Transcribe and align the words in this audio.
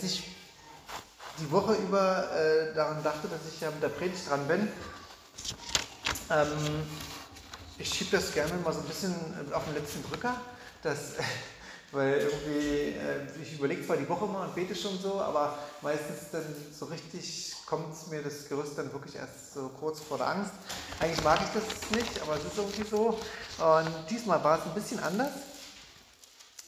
als 0.00 0.12
ich 0.12 0.24
die 1.38 1.50
Woche 1.50 1.74
über 1.74 2.32
äh, 2.32 2.74
daran 2.74 3.02
dachte, 3.02 3.28
dass 3.28 3.40
ich 3.52 3.60
ja 3.60 3.70
mit 3.70 3.82
der 3.82 3.90
Predigt 3.90 4.30
dran 4.30 4.48
bin, 4.48 4.68
ähm, 6.30 6.86
ich 7.76 7.92
schiebe 7.92 8.16
das 8.16 8.32
gerne 8.32 8.54
mal 8.64 8.72
so 8.72 8.80
ein 8.80 8.86
bisschen 8.86 9.14
auf 9.52 9.64
den 9.64 9.74
letzten 9.74 10.02
Drücker, 10.04 10.40
dass, 10.82 11.16
weil 11.92 12.14
irgendwie, 12.14 12.96
äh, 12.96 13.42
ich 13.42 13.52
überlege 13.52 13.86
zwar 13.86 13.98
die 13.98 14.08
Woche 14.08 14.24
mal 14.24 14.46
und 14.46 14.54
bete 14.54 14.74
schon 14.74 14.98
so, 14.98 15.20
aber 15.20 15.58
meistens 15.82 16.30
dann 16.32 16.44
so 16.72 16.86
richtig 16.86 17.52
kommt 17.66 18.10
mir 18.10 18.22
das 18.22 18.48
Gerüst 18.48 18.78
dann 18.78 18.90
wirklich 18.94 19.16
erst 19.16 19.52
so 19.52 19.70
kurz 19.78 20.00
vor 20.00 20.16
der 20.16 20.28
Angst. 20.28 20.52
Eigentlich 20.98 21.22
mag 21.22 21.40
ich 21.42 21.60
das 21.60 21.90
nicht, 21.90 22.22
aber 22.22 22.36
es 22.36 22.44
ist 22.44 22.56
irgendwie 22.56 22.88
so. 22.88 23.08
Und 23.58 23.90
diesmal 24.08 24.42
war 24.42 24.58
es 24.58 24.64
ein 24.64 24.74
bisschen 24.74 24.98
anders. 25.00 25.30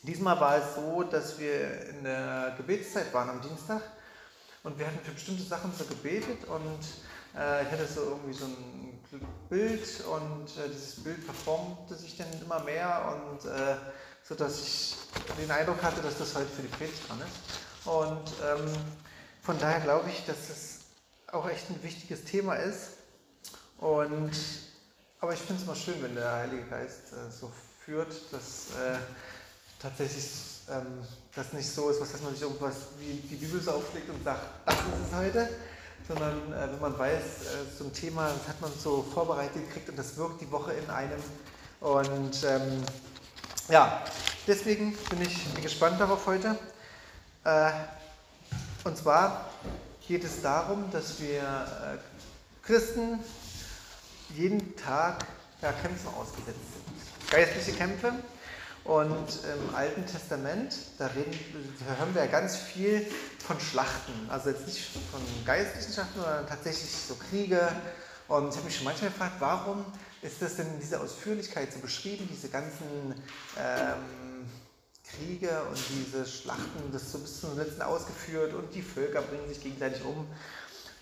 Diesmal 0.02 0.40
war 0.40 0.56
es 0.56 0.74
so, 0.74 1.04
dass 1.04 1.38
wir 1.38 1.88
in 1.90 2.02
der 2.02 2.54
Gebetszeit 2.56 3.14
waren 3.14 3.30
am 3.30 3.40
Dienstag 3.40 3.82
und 4.64 4.76
wir 4.76 4.86
hatten 4.86 4.98
für 5.04 5.12
bestimmte 5.12 5.44
Sachen 5.44 5.72
so 5.78 5.84
gebetet 5.84 6.44
und 6.48 7.38
äh, 7.38 7.62
ich 7.62 7.70
hatte 7.70 7.86
so 7.86 8.00
irgendwie 8.02 8.32
so 8.32 8.46
ein 8.46 8.92
Bild 9.48 10.04
und 10.06 10.46
äh, 10.58 10.68
dieses 10.68 11.04
Bild 11.04 11.22
verformte 11.22 11.94
sich 11.94 12.16
dann 12.16 12.26
immer 12.44 12.60
mehr 12.64 13.14
und 13.14 13.48
äh, 13.48 13.76
so 14.24 14.34
dass 14.34 14.60
ich 14.60 14.96
den 15.38 15.50
Eindruck 15.50 15.80
hatte, 15.82 16.02
dass 16.02 16.18
das 16.18 16.34
heute 16.34 16.48
für 16.48 16.62
die 16.62 16.68
Predigt 16.68 17.08
dran 17.08 17.20
ist. 17.20 17.86
Und 17.86 18.28
ähm, 18.44 18.74
von 19.42 19.58
daher 19.60 19.80
glaube 19.80 20.08
ich, 20.10 20.24
dass 20.24 20.50
es 20.50 20.80
auch 21.30 21.48
echt 21.48 21.70
ein 21.70 21.80
wichtiges 21.82 22.24
Thema 22.24 22.54
ist. 22.54 22.90
Und, 23.78 24.32
aber 25.20 25.32
ich 25.32 25.40
finde 25.40 25.60
es 25.60 25.62
immer 25.62 25.76
schön, 25.76 26.02
wenn 26.02 26.14
der 26.16 26.32
Heilige 26.32 26.64
Geist 26.64 27.12
äh, 27.12 27.30
so 27.30 27.52
führt, 27.84 28.12
dass 28.32 28.70
äh, 28.70 28.98
tatsächlich 29.82 30.24
ähm, 30.70 30.86
das 31.34 31.52
nicht 31.52 31.68
so 31.68 31.90
ist, 31.90 32.00
was, 32.00 32.12
dass 32.12 32.22
man 32.22 32.32
sich 32.32 32.42
irgendwas 32.42 32.74
wie 32.98 33.14
die 33.28 33.34
Bibel 33.34 33.60
so 33.60 33.72
auflegt 33.72 34.08
und 34.08 34.22
sagt, 34.22 34.42
das 34.64 34.74
ist 34.74 35.10
es 35.10 35.16
heute, 35.16 35.48
sondern 36.06 36.52
äh, 36.52 36.72
wenn 36.72 36.80
man 36.80 36.98
weiß, 36.98 37.22
äh, 37.22 37.76
so 37.76 37.84
ein 37.84 37.92
Thema, 37.92 38.28
das 38.28 38.48
hat 38.48 38.60
man 38.60 38.70
so 38.78 39.02
vorbereitet 39.02 39.66
gekriegt 39.68 39.88
und 39.88 39.98
das 39.98 40.16
wirkt 40.16 40.40
die 40.40 40.50
Woche 40.50 40.72
in 40.72 40.88
einem. 40.88 41.22
Und 41.80 42.44
ähm, 42.44 42.82
ja, 43.68 44.04
deswegen 44.46 44.96
bin 45.10 45.22
ich 45.22 45.62
gespannt 45.62 46.00
darauf 46.00 46.26
heute. 46.26 46.56
Äh, 47.44 47.70
und 48.84 48.96
zwar 48.96 49.50
geht 50.06 50.24
es 50.24 50.42
darum, 50.42 50.90
dass 50.92 51.20
wir 51.20 51.40
äh, 51.40 52.66
Christen 52.66 53.18
jeden 54.36 54.76
Tag 54.76 55.26
ja, 55.60 55.72
Kämpfen 55.72 56.08
ausgesetzt 56.08 56.58
sind. 56.72 57.30
Geistliche 57.30 57.72
Kämpfe. 57.72 58.12
Und 58.84 59.28
im 59.44 59.74
Alten 59.74 60.04
Testament, 60.06 60.74
da, 60.98 61.06
reden, 61.06 61.38
da 61.86 61.96
hören 61.96 62.14
wir 62.14 62.24
ja 62.24 62.30
ganz 62.30 62.56
viel 62.56 63.06
von 63.38 63.60
Schlachten. 63.60 64.12
Also 64.28 64.50
jetzt 64.50 64.66
nicht 64.66 64.82
von 65.10 65.20
geistlichen 65.44 65.92
Schlachten, 65.92 66.20
sondern 66.20 66.46
tatsächlich 66.48 66.90
so 66.90 67.14
Kriege. 67.14 67.68
Und 68.26 68.48
ich 68.48 68.56
habe 68.56 68.64
mich 68.64 68.76
schon 68.76 68.84
manchmal 68.84 69.10
gefragt, 69.10 69.36
warum 69.38 69.84
ist 70.22 70.42
das 70.42 70.56
denn 70.56 70.66
in 70.66 70.80
dieser 70.80 71.00
Ausführlichkeit 71.00 71.72
so 71.72 71.78
beschrieben, 71.78 72.28
diese 72.30 72.48
ganzen 72.48 73.14
ähm, 73.56 74.46
Kriege 75.04 75.62
und 75.68 75.78
diese 75.90 76.26
Schlachten, 76.26 76.90
das 76.92 77.12
so 77.12 77.18
bis 77.18 77.40
zum 77.40 77.56
letzten 77.56 77.82
ausgeführt 77.82 78.54
und 78.54 78.74
die 78.74 78.82
Völker 78.82 79.22
bringen 79.22 79.48
sich 79.48 79.62
gegenseitig 79.62 80.04
um. 80.04 80.26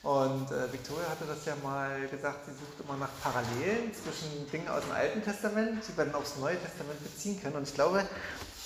Und 0.03 0.51
äh, 0.51 0.73
Victoria 0.73 1.11
hatte 1.11 1.27
das 1.27 1.45
ja 1.45 1.55
mal 1.62 2.09
gesagt, 2.09 2.47
sie 2.47 2.53
sucht 2.53 2.81
immer 2.83 2.97
nach 2.97 3.11
Parallelen 3.23 3.93
zwischen 3.93 4.51
Dingen 4.51 4.69
aus 4.69 4.83
dem 4.83 4.93
Alten 4.93 5.23
Testament, 5.23 5.83
die 5.87 5.97
wir 5.97 6.06
dann 6.06 6.15
aufs 6.15 6.37
Neue 6.37 6.59
Testament 6.59 7.03
beziehen 7.05 7.41
können. 7.43 7.56
Und 7.56 7.69
ich 7.69 7.75
glaube, 7.75 8.06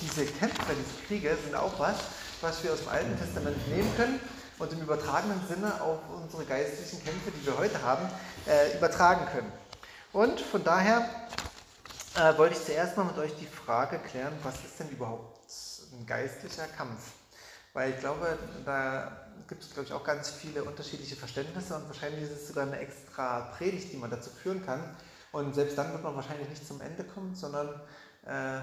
diese 0.01 0.27
Kämpfe, 0.27 0.75
diese 0.79 1.07
Kriege 1.07 1.37
sind 1.43 1.57
auch 1.57 1.77
was, 1.81 1.97
was 2.41 2.63
wir 2.63 2.73
aus 2.73 2.81
dem 2.81 2.89
Alten 2.89 3.19
Testament 3.19 3.57
nehmen 3.69 3.91
können 3.97 4.21
und 4.61 4.73
im 4.73 4.81
übertragenen 4.83 5.41
Sinne 5.49 5.81
auf 5.81 5.99
unsere 6.23 6.45
geistlichen 6.45 7.03
Kämpfe, 7.03 7.33
die 7.33 7.47
wir 7.47 7.59
heute 7.59 7.83
haben, 7.83 8.09
äh, 8.47 8.77
übertragen 8.77 9.27
können. 9.33 9.53
Und 10.13 10.41
von 10.41 10.63
daher 10.63 11.09
äh, 12.15 12.39
wollte 12.39 12.55
ich 12.55 12.65
zuerst 12.65 12.97
mal 12.97 13.05
mit 13.05 13.19
euch 13.19 13.35
die 13.41 13.47
Frage 13.47 13.99
klären, 13.99 14.33
was 14.45 14.55
ist 14.65 14.79
denn 14.79 14.89
überhaupt 14.91 15.41
ein 15.93 16.07
geistlicher 16.07 16.69
Kampf? 16.77 17.01
Weil 17.75 17.91
ich 17.91 17.99
glaube, 17.99 18.39
da 18.65 19.27
gibt 19.49 19.63
es, 19.63 19.71
glaube 19.71 19.87
ich, 19.87 19.93
auch 19.93 20.05
ganz 20.05 20.31
viele 20.31 20.65
unterschiedliche 20.65 21.17
Verständnisse 21.17 21.75
und 21.75 21.87
wahrscheinlich 21.89 22.23
ist 22.23 22.31
es 22.31 22.49
sogar 22.49 22.67
eine 22.67 22.79
extra 22.79 23.53
Predigt, 23.59 23.93
die 23.93 23.97
man 23.97 24.11
dazu 24.11 24.31
führen 24.31 24.65
kann. 24.65 24.97
Und 25.33 25.55
selbst 25.55 25.77
dann 25.77 25.93
wird 25.93 26.03
man 26.03 26.15
wahrscheinlich 26.15 26.49
nicht 26.49 26.67
zum 26.67 26.81
Ende 26.81 27.03
kommen, 27.03 27.35
sondern 27.35 27.69
äh, 28.25 28.61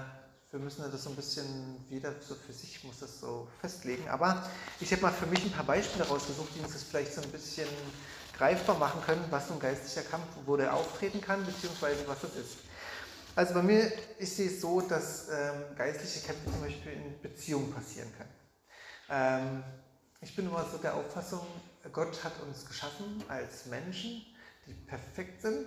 wir 0.50 0.60
müssen 0.60 0.82
das 0.90 1.04
so 1.04 1.10
ein 1.10 1.16
bisschen, 1.16 1.84
jeder 1.90 2.12
so 2.20 2.34
für 2.34 2.52
sich 2.52 2.82
muss 2.84 3.00
das 3.00 3.20
so 3.20 3.48
festlegen. 3.60 4.08
Aber 4.08 4.48
ich 4.80 4.90
habe 4.92 5.02
mal 5.02 5.12
für 5.12 5.26
mich 5.26 5.44
ein 5.44 5.52
paar 5.52 5.64
Beispiele 5.64 6.06
rausgesucht, 6.06 6.48
die 6.54 6.60
uns 6.60 6.72
das 6.72 6.82
vielleicht 6.82 7.12
so 7.12 7.20
ein 7.20 7.30
bisschen 7.30 7.68
greifbar 8.36 8.78
machen 8.78 9.02
können, 9.04 9.24
was 9.28 9.48
so 9.48 9.54
ein 9.54 9.60
geistlicher 9.60 10.08
Kampf, 10.08 10.26
wo 10.46 10.56
der 10.56 10.74
auftreten 10.74 11.20
kann, 11.20 11.44
beziehungsweise 11.44 12.08
was 12.08 12.22
das 12.22 12.34
ist. 12.36 12.56
Also 13.36 13.54
bei 13.54 13.62
mir 13.62 13.92
ist 14.18 14.38
es 14.38 14.60
so, 14.60 14.80
dass 14.80 15.28
ähm, 15.28 15.76
geistliche 15.76 16.26
Kämpfe 16.26 16.50
zum 16.50 16.60
Beispiel 16.62 16.92
in 16.92 17.20
Beziehungen 17.20 17.72
passieren 17.72 18.10
können. 18.16 18.41
Ähm, 19.10 19.62
ich 20.20 20.34
bin 20.36 20.46
immer 20.46 20.64
so 20.70 20.78
der 20.78 20.94
Auffassung, 20.94 21.46
Gott 21.92 22.22
hat 22.22 22.40
uns 22.42 22.64
geschaffen 22.66 23.22
als 23.28 23.66
Menschen, 23.66 24.24
die 24.66 24.74
perfekt 24.74 25.42
sind 25.42 25.66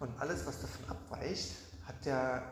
und 0.00 0.20
alles, 0.20 0.44
was 0.46 0.60
davon 0.60 0.90
abweicht, 0.90 1.52
hat 1.86 2.04
ja 2.04 2.42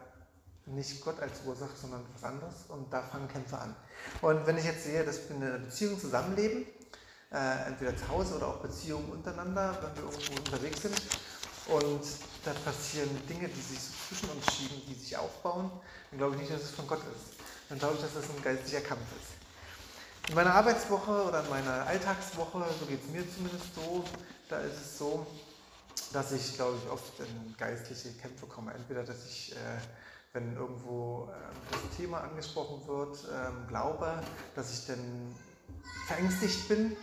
nicht 0.67 1.05
Gott 1.05 1.21
als 1.21 1.43
Ursache, 1.45 1.77
sondern 1.77 2.05
was 2.15 2.25
anderes 2.25 2.55
und 2.69 2.93
da 2.93 3.03
fangen 3.03 3.29
Kämpfe 3.29 3.59
an. 3.59 3.75
Und 4.23 4.47
wenn 4.47 4.57
ich 4.57 4.65
jetzt 4.65 4.85
sehe, 4.85 5.05
dass 5.05 5.29
wir 5.29 5.37
in 5.37 5.43
einer 5.43 5.59
Beziehung 5.59 5.99
zusammenleben, 5.99 6.67
äh, 7.33 7.67
entweder 7.67 7.97
zu 7.97 8.09
Hause 8.09 8.37
oder 8.37 8.49
auch 8.49 8.61
Beziehungen 8.61 9.11
untereinander, 9.11 9.77
wenn 9.83 9.97
wir 9.97 10.11
irgendwo 10.11 10.37
unterwegs 10.39 10.83
sind 10.83 11.03
und 11.67 12.03
da 12.45 12.53
passieren 12.65 13.09
Dinge, 13.29 13.49
die 13.49 13.61
sich 13.61 13.81
so 13.81 13.93
zwischen 14.09 14.31
uns 14.31 14.53
schieben, 14.53 14.83
die 14.87 14.95
sich 14.95 15.17
aufbauen, 15.17 15.71
dann 16.11 16.19
glaube 16.19 16.37
ich 16.37 16.43
nicht, 16.43 16.53
dass 16.53 16.63
es 16.63 16.71
von 16.71 16.87
Gott 16.87 17.01
ist. 17.01 17.41
Dann 17.69 17.79
glaube 17.79 17.95
ich, 17.97 18.01
dass 18.03 18.15
es 18.15 18.31
ein 18.31 18.43
geistlicher 18.43 18.83
Kampf 18.83 19.03
ist. 19.21 19.34
In 20.29 20.35
meiner 20.35 20.55
Arbeitswoche 20.55 21.25
oder 21.29 21.45
in 21.45 21.51
meiner 21.51 21.87
Alltagswoche, 21.87 22.65
so 22.81 22.87
geht 22.87 23.03
es 23.03 23.11
mir 23.11 23.31
zumindest 23.31 23.75
so, 23.75 24.05
da 24.49 24.59
ist 24.61 24.81
es 24.81 24.99
so, 24.99 25.27
dass 26.13 26.33
ich, 26.33 26.55
glaube 26.55 26.79
ich, 26.83 26.91
oft 26.91 27.21
in 27.21 27.55
geistliche 27.59 28.11
Kämpfe 28.15 28.47
komme. 28.47 28.73
Entweder, 28.73 29.03
dass 29.03 29.27
ich, 29.27 29.53
äh, 29.53 29.57
wenn 30.33 30.57
irgendwo 30.57 31.29
äh, 31.31 31.73
das 31.73 31.97
Thema 31.97 32.23
angesprochen 32.23 32.87
wird, 32.87 33.25
äh, 33.25 33.69
glaube, 33.69 34.23
dass 34.55 34.73
ich 34.73 34.87
dann 34.87 35.35
verängstigt 36.07 36.69
bin 36.69 36.97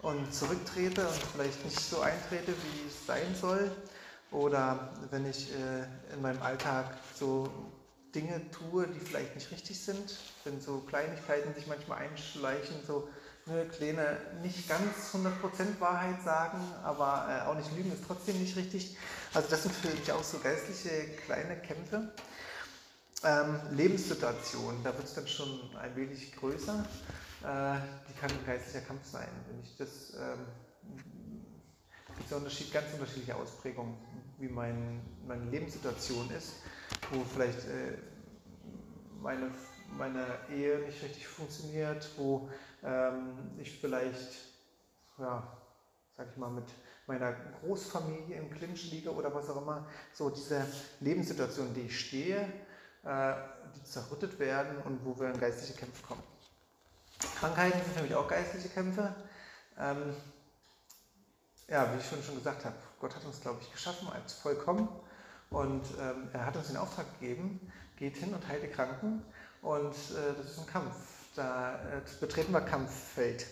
und 0.00 0.32
zurücktrete 0.32 1.06
und 1.06 1.22
vielleicht 1.34 1.64
nicht 1.64 1.78
so 1.78 2.00
eintrete, 2.00 2.52
wie 2.52 2.88
es 2.88 3.06
sein 3.06 3.34
soll. 3.38 3.70
Oder 4.30 4.92
wenn 5.10 5.28
ich 5.28 5.52
äh, 5.52 6.14
in 6.14 6.22
meinem 6.22 6.40
Alltag 6.40 6.86
so 7.14 7.50
Dinge 8.14 8.40
tue, 8.50 8.86
die 8.88 9.00
vielleicht 9.00 9.34
nicht 9.34 9.50
richtig 9.50 9.80
sind, 9.80 10.18
wenn 10.44 10.60
so 10.60 10.80
Kleinigkeiten 10.80 11.54
sich 11.54 11.66
manchmal 11.66 11.98
einschleichen, 11.98 12.76
so 12.86 13.08
eine 13.46 13.64
kleine, 13.66 14.18
nicht 14.42 14.68
ganz 14.68 15.14
100% 15.14 15.80
Wahrheit 15.80 16.22
sagen, 16.22 16.58
aber 16.84 17.26
äh, 17.28 17.48
auch 17.48 17.56
nicht 17.56 17.74
lügen 17.76 17.92
ist 17.92 18.04
trotzdem 18.06 18.38
nicht 18.40 18.56
richtig. 18.56 18.96
Also 19.34 19.48
das 19.48 19.64
sind 19.64 19.74
für 19.74 19.88
mich 19.88 20.12
auch 20.12 20.22
so 20.22 20.38
geistliche 20.38 21.08
kleine 21.24 21.56
Kämpfe. 21.56 22.12
Ähm, 23.24 23.60
Lebenssituation, 23.72 24.82
da 24.84 24.92
wird 24.96 25.04
es 25.04 25.14
dann 25.14 25.26
schon 25.26 25.76
ein 25.76 25.96
wenig 25.96 26.34
größer. 26.36 26.84
Äh, 27.42 27.78
die 28.08 28.20
kann 28.20 28.30
ein 28.30 28.46
geistlicher 28.46 28.84
Kampf 28.86 29.04
sein. 29.10 29.28
Wenn 29.48 29.60
ich 29.62 29.76
das, 29.76 30.14
ähm, 30.14 30.46
gibt 32.16 32.30
es 32.30 32.36
Unterschied, 32.36 32.72
ganz 32.72 32.92
unterschiedliche 32.92 33.34
Ausprägungen, 33.34 33.96
wie 34.38 34.48
mein, 34.48 35.00
meine 35.26 35.44
Lebenssituation 35.50 36.30
ist 36.30 36.52
wo 37.12 37.24
vielleicht 37.24 37.66
äh, 37.68 37.98
meine, 39.20 39.50
meine 39.96 40.26
Ehe 40.50 40.78
nicht 40.80 41.02
richtig 41.02 41.28
funktioniert, 41.28 42.08
wo 42.16 42.48
ähm, 42.82 43.50
ich 43.58 43.78
vielleicht, 43.78 44.36
ja, 45.18 45.46
sag 46.16 46.26
ich 46.30 46.36
mal, 46.36 46.50
mit 46.50 46.64
meiner 47.06 47.32
Großfamilie 47.60 48.36
im 48.36 48.50
Clinch 48.50 48.90
liege 48.90 49.12
oder 49.12 49.32
was 49.34 49.50
auch 49.50 49.60
immer, 49.60 49.86
so 50.12 50.30
diese 50.30 50.66
Lebenssituation, 51.00 51.68
in 51.68 51.74
die 51.74 51.80
ich 51.82 52.00
stehe, 52.00 52.40
äh, 53.04 53.34
die 53.76 53.84
zerrüttet 53.84 54.38
werden 54.38 54.78
und 54.84 55.04
wo 55.04 55.18
wir 55.18 55.30
in 55.30 55.38
geistliche 55.38 55.74
Kämpfe 55.74 56.06
kommen. 56.06 56.22
Krankheiten 57.38 57.78
sind 57.94 58.02
mich 58.02 58.14
auch 58.14 58.26
geistliche 58.26 58.68
Kämpfe. 58.68 59.14
Ähm, 59.78 60.14
ja, 61.68 61.92
wie 61.92 61.98
ich 61.98 62.06
schon, 62.06 62.22
schon 62.22 62.36
gesagt 62.36 62.64
habe, 62.64 62.76
Gott 63.00 63.14
hat 63.14 63.24
uns, 63.24 63.40
glaube 63.40 63.60
ich, 63.62 63.72
geschaffen 63.72 64.08
als 64.08 64.32
vollkommen 64.34 64.88
und 65.52 65.82
ähm, 66.00 66.28
er 66.32 66.46
hat 66.46 66.56
uns 66.56 66.68
den 66.68 66.76
Auftrag 66.76 67.06
gegeben, 67.20 67.60
geht 67.96 68.16
hin 68.16 68.32
und 68.34 68.46
heilt 68.48 68.62
die 68.62 68.68
Kranken. 68.68 69.22
Und 69.60 69.92
äh, 69.92 70.34
das 70.36 70.52
ist 70.52 70.58
ein 70.58 70.66
Kampf. 70.66 70.96
Da 71.36 71.74
äh, 71.74 72.00
betreten 72.20 72.52
wir 72.52 72.60
Kampffeld. 72.62 73.46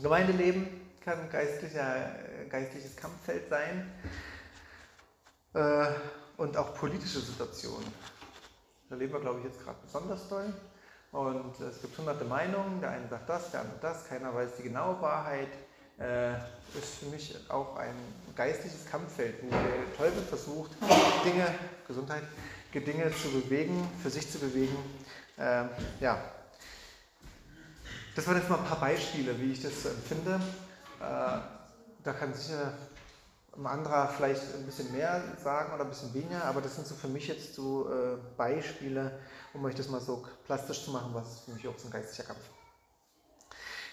Gemeindeleben 0.00 0.66
kann 1.04 1.28
geistlicher, 1.30 2.06
äh, 2.06 2.48
geistliches 2.48 2.96
Kampffeld 2.96 3.48
sein. 3.48 3.92
Äh, 5.54 5.92
und 6.36 6.56
auch 6.56 6.74
politische 6.74 7.20
Situationen. 7.20 7.92
Da 8.88 8.96
leben 8.96 9.12
wir, 9.12 9.20
glaube 9.20 9.40
ich, 9.40 9.46
jetzt 9.46 9.62
gerade 9.62 9.78
besonders 9.82 10.28
doll. 10.28 10.52
Und 11.12 11.58
es 11.60 11.82
gibt 11.82 11.98
hunderte 11.98 12.24
Meinungen, 12.24 12.80
der 12.80 12.90
eine 12.90 13.08
sagt 13.08 13.28
das, 13.28 13.50
der 13.50 13.60
andere 13.60 13.78
das, 13.80 14.08
keiner 14.08 14.34
weiß 14.34 14.56
die 14.56 14.62
genaue 14.62 15.00
Wahrheit. 15.02 15.50
Äh, 16.00 16.32
ist 16.78 16.94
für 17.00 17.06
mich 17.06 17.36
auch 17.48 17.76
ein 17.76 17.94
geistliches 18.34 18.86
Kampffeld, 18.86 19.34
wo 19.42 19.50
der 19.50 19.96
Teufel 19.96 20.22
versucht, 20.22 20.70
Dinge, 21.24 21.46
Gesundheit, 21.86 22.22
Dinge 22.72 23.12
zu 23.14 23.28
bewegen, 23.28 23.88
für 24.02 24.08
sich 24.08 24.30
zu 24.30 24.38
bewegen. 24.38 24.76
Äh, 25.36 25.64
ja, 26.00 26.18
das 28.14 28.26
waren 28.26 28.36
jetzt 28.36 28.48
mal 28.48 28.58
ein 28.58 28.64
paar 28.64 28.80
Beispiele, 28.80 29.38
wie 29.40 29.52
ich 29.52 29.62
das 29.62 29.84
empfinde. 29.84 30.40
Äh, 31.00 31.38
da 32.02 32.12
kann 32.18 32.32
sicher 32.32 32.72
ein 33.56 33.66
anderer 33.66 34.08
vielleicht 34.08 34.54
ein 34.54 34.64
bisschen 34.64 34.92
mehr 34.92 35.22
sagen 35.42 35.74
oder 35.74 35.84
ein 35.84 35.90
bisschen 35.90 36.14
weniger, 36.14 36.44
aber 36.44 36.60
das 36.60 36.76
sind 36.76 36.86
so 36.86 36.94
für 36.94 37.08
mich 37.08 37.28
jetzt 37.28 37.54
so 37.54 37.90
äh, 37.90 38.16
Beispiele, 38.36 39.18
um 39.52 39.64
euch 39.64 39.74
das 39.74 39.88
mal 39.88 40.00
so 40.00 40.24
plastisch 40.46 40.84
zu 40.84 40.92
machen, 40.92 41.10
was 41.12 41.40
für 41.40 41.50
mich 41.50 41.66
auch 41.66 41.76
so 41.76 41.88
ein 41.88 41.90
geistlicher 41.90 42.24
Kampf. 42.24 42.42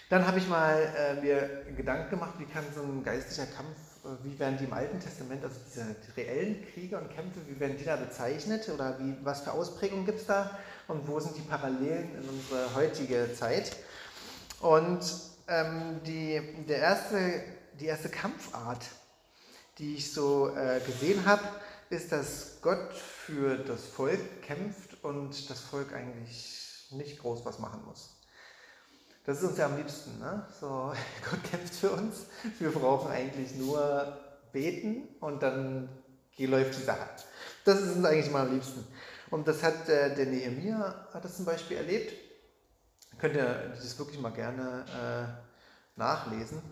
Dann 0.08 0.26
habe 0.26 0.38
ich 0.38 0.48
mal 0.48 0.80
äh, 0.96 1.20
mir 1.20 1.66
Gedanken 1.76 2.10
gemacht, 2.10 2.34
wie 2.38 2.46
kann 2.46 2.64
so 2.74 2.82
ein 2.82 3.04
geistlicher 3.04 3.46
Kampf, 3.46 3.76
äh, 4.04 4.24
wie 4.24 4.38
werden 4.38 4.56
die 4.56 4.64
im 4.64 4.72
Alten 4.72 4.98
Testament, 5.00 5.44
also 5.44 5.56
diese 5.66 5.94
reellen 6.16 6.64
Kriege 6.72 6.98
und 6.98 7.10
Kämpfe, 7.10 7.40
wie 7.46 7.60
werden 7.60 7.76
die 7.76 7.84
da 7.84 7.96
bezeichnet 7.96 8.70
oder 8.70 8.98
wie, 8.98 9.14
was 9.22 9.42
für 9.42 9.52
Ausprägungen 9.52 10.06
gibt 10.06 10.20
es 10.20 10.26
da 10.26 10.58
und 10.86 11.06
wo 11.06 11.20
sind 11.20 11.36
die 11.36 11.42
Parallelen 11.42 12.10
in 12.14 12.26
unsere 12.26 12.74
heutige 12.74 13.34
Zeit? 13.34 13.76
Und 14.60 15.00
ähm, 15.46 16.00
die, 16.06 16.40
der 16.66 16.78
erste, 16.78 17.42
die 17.78 17.86
erste 17.86 18.08
Kampfart, 18.08 18.86
die 19.76 19.96
ich 19.96 20.12
so 20.12 20.56
äh, 20.56 20.80
gesehen 20.80 21.26
habe, 21.26 21.42
ist, 21.90 22.12
dass 22.12 22.62
Gott 22.62 22.94
für 22.94 23.58
das 23.58 23.84
Volk 23.84 24.42
kämpft 24.42 25.04
und 25.04 25.50
das 25.50 25.60
Volk 25.60 25.92
eigentlich 25.92 26.88
nicht 26.92 27.18
groß 27.20 27.44
was 27.44 27.58
machen 27.58 27.82
muss. 27.86 28.17
Das 29.28 29.42
ist 29.42 29.50
uns 29.50 29.58
ja 29.58 29.66
am 29.66 29.76
liebsten. 29.76 30.18
Ne? 30.18 30.42
So, 30.58 30.66
Gott 31.30 31.44
kämpft 31.50 31.74
für 31.74 31.90
uns. 31.90 32.24
Wir 32.58 32.70
brauchen 32.70 33.12
eigentlich 33.12 33.54
nur 33.56 34.16
beten 34.52 35.06
und 35.20 35.42
dann 35.42 35.90
läuft 36.38 36.78
die 36.78 36.82
Sache. 36.82 37.06
Das 37.62 37.78
ist 37.78 37.96
uns 37.96 38.06
eigentlich 38.06 38.30
mal 38.30 38.46
am 38.46 38.54
liebsten. 38.54 38.86
Und 39.28 39.46
das 39.46 39.62
hat 39.62 39.86
äh, 39.86 40.14
der 40.14 40.24
Nehemiah 40.24 41.08
hat 41.12 41.22
das 41.22 41.36
zum 41.36 41.44
Beispiel 41.44 41.76
erlebt. 41.76 42.14
Könnt 43.18 43.36
ihr 43.36 43.74
das 43.76 43.98
wirklich 43.98 44.18
mal 44.18 44.32
gerne 44.32 44.86
äh, 44.96 45.98
nachlesen. 45.98 46.62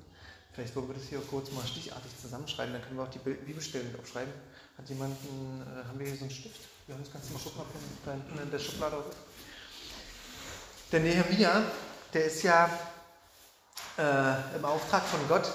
Vielleicht 0.54 0.74
wollen 0.76 0.88
wir 0.88 0.94
das 0.94 1.04
hier 1.04 1.20
kurz 1.28 1.52
mal 1.52 1.66
stichartig 1.66 2.18
zusammenschreiben, 2.18 2.72
dann 2.72 2.80
können 2.80 2.96
wir 2.96 3.02
auch 3.02 3.10
die 3.10 3.18
Bibelstellen 3.18 3.92
mit 3.92 4.00
aufschreiben. 4.00 4.32
Hat 4.78 4.88
jemand, 4.88 5.12
äh, 5.12 5.86
haben 5.86 5.98
wir 5.98 6.06
hier 6.06 6.16
so 6.16 6.22
einen 6.22 6.30
Stift? 6.30 6.62
Wir 6.86 6.94
haben 6.94 7.04
das 7.04 7.12
Ganze 7.12 7.34
mal 7.34 7.38
gucken, 7.38 7.60
ob 7.60 8.42
in 8.42 8.50
der 8.50 8.58
Schublade. 8.58 8.96
Der 10.90 11.00
Nehemiah, 11.00 11.62
der 12.12 12.26
ist 12.26 12.42
ja 12.42 12.70
äh, 13.98 14.56
im 14.56 14.64
Auftrag 14.64 15.02
von 15.04 15.20
Gott 15.28 15.50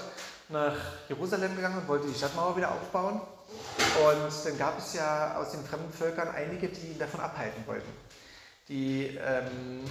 nach 0.48 0.76
Jerusalem 1.08 1.56
gegangen 1.56 1.78
und 1.78 1.88
wollte 1.88 2.08
die 2.08 2.14
Stadtmauer 2.14 2.56
wieder 2.56 2.70
aufbauen. 2.70 3.20
Und 3.50 4.46
dann 4.46 4.58
gab 4.58 4.78
es 4.78 4.94
ja 4.94 5.36
aus 5.36 5.52
den 5.52 5.64
fremden 5.64 5.92
Völkern 5.92 6.28
einige, 6.34 6.68
die 6.68 6.92
ihn 6.92 6.98
davon 6.98 7.20
abhalten 7.20 7.66
wollten. 7.66 7.90
Die 8.68 9.18
ähm, 9.22 9.84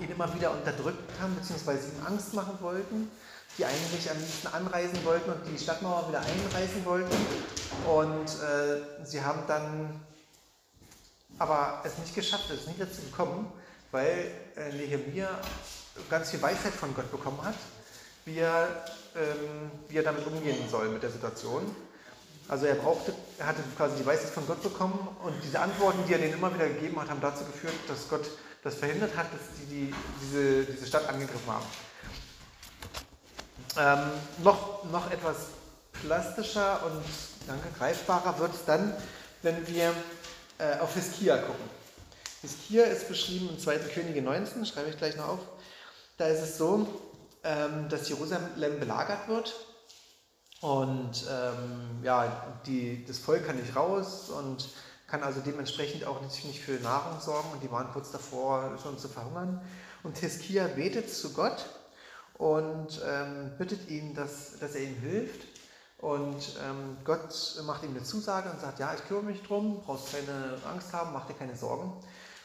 ihn 0.00 0.10
immer 0.10 0.32
wieder 0.34 0.52
unterdrückt 0.52 1.20
haben, 1.20 1.34
beziehungsweise 1.36 1.88
ihm 1.88 2.06
Angst 2.06 2.32
machen 2.34 2.56
wollten 2.60 3.10
die 3.58 3.64
eigentlich 3.64 4.10
am 4.10 4.18
liebsten 4.18 4.46
anreisen 4.48 5.04
wollten 5.04 5.30
und 5.30 5.40
die 5.46 5.58
Stadtmauer 5.58 6.08
wieder 6.08 6.20
einreißen 6.20 6.84
wollten. 6.84 7.14
Und 7.86 8.26
äh, 8.26 9.04
sie 9.04 9.22
haben 9.22 9.42
dann 9.46 10.00
aber 11.38 11.82
es 11.84 11.98
nicht 11.98 12.14
geschafft, 12.14 12.50
es 12.50 12.66
nicht 12.66 12.80
dazu 12.80 13.02
gekommen, 13.02 13.50
weil 13.90 14.30
äh, 14.56 14.72
Nehemiah 14.72 15.38
ganz 16.10 16.30
viel 16.30 16.42
Weisheit 16.42 16.72
von 16.72 16.94
Gott 16.94 17.10
bekommen 17.10 17.42
hat, 17.42 17.54
wie 18.24 18.38
er, 18.38 18.84
ähm, 19.16 19.70
wie 19.88 19.96
er 19.96 20.02
damit 20.02 20.26
umgehen 20.26 20.68
soll 20.70 20.88
mit 20.88 21.02
der 21.02 21.10
Situation. 21.10 21.74
Also 22.48 22.66
er 22.66 22.74
brauchte, 22.74 23.14
er 23.38 23.46
hatte 23.46 23.62
quasi 23.76 23.96
die 23.96 24.06
Weisheit 24.06 24.30
von 24.30 24.46
Gott 24.46 24.62
bekommen 24.62 25.08
und 25.22 25.34
diese 25.42 25.60
Antworten, 25.60 26.00
die 26.06 26.12
er 26.12 26.18
denen 26.18 26.34
immer 26.34 26.52
wieder 26.52 26.68
gegeben 26.68 27.00
hat, 27.00 27.08
haben 27.08 27.20
dazu 27.20 27.44
geführt, 27.44 27.74
dass 27.88 28.08
Gott 28.08 28.28
das 28.62 28.74
verhindert 28.76 29.16
hat, 29.16 29.26
dass 29.32 29.40
die, 29.58 29.66
die 29.66 29.94
diese, 30.20 30.64
diese 30.64 30.86
Stadt 30.86 31.08
angegriffen 31.08 31.52
haben. 31.52 31.66
Ähm, 33.76 34.10
noch, 34.44 34.84
noch 34.84 35.10
etwas 35.10 35.36
plastischer 35.92 36.84
und 36.84 37.02
danke, 37.46 37.68
greifbarer 37.78 38.38
wird 38.38 38.54
es 38.54 38.64
dann, 38.64 38.94
wenn 39.42 39.66
wir 39.66 39.94
äh, 40.58 40.78
auf 40.78 40.94
Hiskia 40.94 41.38
gucken. 41.38 41.70
Hiskia 42.42 42.84
ist 42.84 43.08
beschrieben 43.08 43.50
im 43.50 43.58
2. 43.58 43.78
Könige 43.78 44.20
19, 44.20 44.66
schreibe 44.66 44.90
ich 44.90 44.98
gleich 44.98 45.16
noch 45.16 45.28
auf. 45.28 45.40
Da 46.16 46.26
ist 46.26 46.42
es 46.42 46.58
so, 46.58 46.86
ähm, 47.44 47.88
dass 47.88 48.08
Jerusalem 48.08 48.78
belagert 48.78 49.28
wird 49.28 49.54
und 50.60 51.24
ähm, 51.28 52.04
ja, 52.04 52.60
die, 52.66 53.04
das 53.04 53.18
Volk 53.18 53.46
kann 53.46 53.56
nicht 53.56 53.74
raus 53.74 54.30
und 54.30 54.68
kann 55.08 55.24
also 55.24 55.40
dementsprechend 55.40 56.04
auch 56.04 56.22
nicht, 56.22 56.44
nicht 56.44 56.60
für 56.60 56.80
Nahrung 56.80 57.20
sorgen 57.20 57.48
und 57.52 57.62
die 57.62 57.70
waren 57.70 57.92
kurz 57.92 58.12
davor 58.12 58.78
schon 58.80 58.98
zu 58.98 59.08
verhungern. 59.08 59.60
Und 60.04 60.18
Hiskia 60.18 60.68
betet 60.68 61.12
zu 61.12 61.32
Gott 61.32 61.66
und 62.38 63.00
ähm, 63.04 63.52
bittet 63.58 63.88
ihn, 63.88 64.14
dass, 64.14 64.58
dass 64.58 64.74
er 64.74 64.82
ihm 64.82 64.96
hilft. 65.00 65.46
Und 65.98 66.56
ähm, 66.64 66.96
Gott 67.04 67.60
macht 67.64 67.82
ihm 67.82 67.90
eine 67.90 68.02
Zusage 68.02 68.50
und 68.50 68.60
sagt, 68.60 68.78
ja, 68.78 68.94
ich 68.94 69.04
kümmere 69.06 69.24
mich 69.24 69.42
drum, 69.42 69.82
brauchst 69.84 70.12
keine 70.12 70.58
Angst 70.68 70.92
haben, 70.92 71.12
mach 71.12 71.26
dir 71.26 71.34
keine 71.34 71.56
Sorgen. 71.56 71.92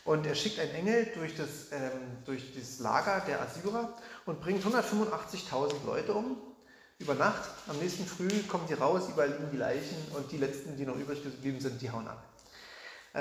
Und 0.07 0.25
er 0.25 0.35
schickt 0.35 0.57
einen 0.57 0.71
Engel 0.71 1.11
durch 1.15 1.35
das, 1.35 1.69
ähm, 1.73 2.23
durch 2.23 2.55
das 2.57 2.79
Lager 2.79 3.19
der 3.27 3.41
Assyrer 3.41 3.93
und 4.25 4.39
bringt 4.39 4.63
185.000 4.63 5.85
Leute 5.85 6.13
um 6.13 6.37
über 6.97 7.13
Nacht. 7.13 7.49
Am 7.67 7.77
nächsten 7.77 8.05
Früh 8.05 8.29
kommen 8.43 8.65
die 8.69 8.73
raus, 8.73 9.09
überall 9.09 9.31
liegen 9.31 9.51
die 9.51 9.57
Leichen 9.57 9.97
und 10.15 10.31
die 10.31 10.37
letzten, 10.37 10.77
die 10.77 10.85
noch 10.85 10.95
übrig 10.95 11.21
geblieben 11.21 11.59
sind, 11.59 11.81
die 11.81 11.91
hauen 11.91 12.07
ab. 12.07 12.23
Äh, 13.13 13.19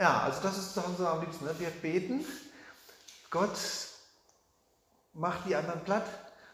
ja, 0.00 0.22
also 0.22 0.40
das 0.40 0.56
ist 0.56 0.72
so 0.72 0.80
am 0.80 1.20
liebsten. 1.20 1.44
Ne? 1.44 1.54
Wir 1.58 1.68
beten, 1.68 2.24
Gott 3.28 3.58
macht 5.12 5.46
die 5.46 5.54
anderen 5.54 5.84
platt 5.84 6.06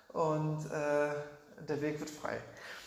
und 0.08 0.66
äh, 0.66 1.14
der 1.68 1.80
Weg 1.80 2.00
wird 2.00 2.10
frei. 2.10 2.40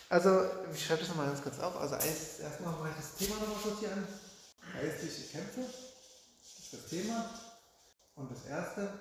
Also, 0.09 0.47
ich 0.73 0.85
schreibe 0.85 0.99
das 0.99 1.07
nochmal 1.07 1.27
ganz 1.27 1.41
kurz 1.41 1.59
auf. 1.61 1.79
Also, 1.79 1.95
erstmal 1.95 2.73
mal 2.73 2.91
das 2.97 3.15
Thema 3.15 3.35
nochmal 3.39 3.63
sortieren. 3.63 4.05
Geistliche 4.73 5.31
Kämpfe 5.31 5.61
das 6.73 6.89
Thema. 6.89 7.29
Und 8.15 8.31
das 8.31 8.45
erste, 8.45 8.99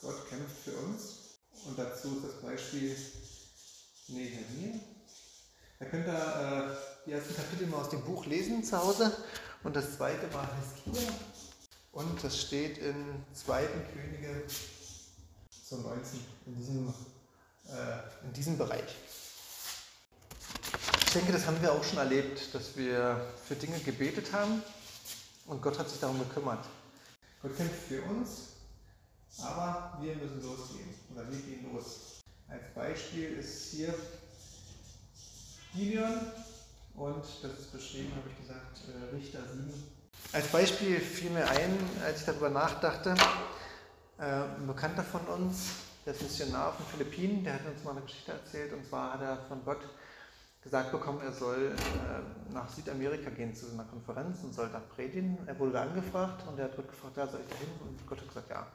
Gott 0.00 0.28
kämpft 0.28 0.56
für 0.64 0.76
uns. 0.78 1.38
Und 1.66 1.78
dazu 1.78 2.16
ist 2.16 2.24
das 2.24 2.40
Beispiel 2.42 2.96
Nehemiah. 4.08 4.80
Da 5.78 5.86
könnt 5.86 6.06
ihr 6.06 6.12
äh, 6.12 7.06
die 7.06 7.12
ersten 7.12 7.34
Kapitel 7.34 7.66
mal 7.66 7.78
aus 7.78 7.90
dem 7.90 8.02
Buch 8.02 8.26
lesen 8.26 8.64
zu 8.64 8.78
Hause. 8.78 9.16
Und 9.62 9.76
das 9.76 9.96
zweite 9.96 10.32
war 10.32 10.48
Hiskia. 10.56 11.12
Und 11.92 12.22
das 12.24 12.40
steht 12.40 12.78
in 12.78 13.24
2. 13.34 13.66
Könige 13.92 14.44
so 15.50 15.76
19 15.76 16.20
in 16.46 16.56
diesem, 16.56 16.88
äh, 17.68 18.26
in 18.26 18.32
diesem 18.32 18.58
Bereich. 18.58 18.96
Ich 21.06 21.12
denke, 21.12 21.32
das 21.32 21.46
haben 21.46 21.60
wir 21.60 21.72
auch 21.72 21.84
schon 21.84 21.98
erlebt, 21.98 22.54
dass 22.54 22.76
wir 22.76 23.26
für 23.46 23.54
Dinge 23.54 23.78
gebetet 23.80 24.32
haben 24.32 24.62
und 25.46 25.60
Gott 25.60 25.78
hat 25.78 25.90
sich 25.90 26.00
darum 26.00 26.18
gekümmert. 26.18 26.64
Kämpft 27.50 27.88
für 27.88 28.02
uns, 28.02 28.52
aber 29.42 29.98
wir 30.00 30.14
müssen 30.14 30.42
losgehen 30.42 30.88
oder 31.12 31.30
wir 31.30 31.38
gehen 31.38 31.72
los. 31.72 32.22
Als 32.48 32.62
Beispiel 32.74 33.38
ist 33.38 33.72
hier 33.72 33.94
Gideon 35.74 36.20
und 36.94 37.24
das 37.42 37.52
ist 37.58 37.72
beschrieben, 37.72 38.12
habe 38.14 38.28
ich 38.28 38.46
gesagt, 38.46 38.80
äh, 38.88 39.14
Richter 39.16 39.40
7. 39.40 39.72
Als 40.32 40.46
Beispiel 40.48 41.00
fiel 41.00 41.30
mir 41.30 41.48
ein, 41.48 41.78
als 42.04 42.20
ich 42.20 42.26
darüber 42.26 42.50
nachdachte, 42.50 43.14
äh, 44.18 44.24
ein 44.24 44.66
Bekannter 44.66 45.02
von 45.02 45.22
uns, 45.26 45.70
der 46.04 46.14
ist 46.14 46.22
Missionar 46.22 46.68
auf 46.68 46.76
den 46.76 46.86
Philippinen, 46.86 47.44
der 47.44 47.54
hat 47.54 47.66
uns 47.66 47.82
mal 47.84 47.92
eine 47.92 48.02
Geschichte 48.02 48.32
erzählt 48.32 48.72
und 48.72 48.86
zwar 48.86 49.14
hat 49.14 49.22
er 49.22 49.38
von 49.48 49.64
Gott 49.64 49.80
gesagt 50.62 50.92
bekommen, 50.92 51.20
er 51.22 51.32
soll 51.32 51.72
äh, 51.72 52.52
nach 52.52 52.68
Südamerika 52.68 53.30
gehen 53.30 53.54
zu 53.54 53.66
einer 53.72 53.84
Konferenz 53.84 54.42
und 54.44 54.54
soll 54.54 54.68
da 54.72 54.80
predigen. 54.94 55.38
Er 55.46 55.58
wurde 55.58 55.72
da 55.72 55.82
angefragt 55.82 56.44
und 56.46 56.58
er 56.58 56.66
hat 56.66 56.76
Gott 56.76 56.88
gefragt, 56.88 57.16
ja, 57.16 57.26
soll 57.26 57.40
ich 57.40 57.48
da 57.48 57.56
hin? 57.56 57.68
Und 57.80 58.06
Gott 58.06 58.20
hat 58.20 58.28
gesagt, 58.28 58.50
ja. 58.50 58.66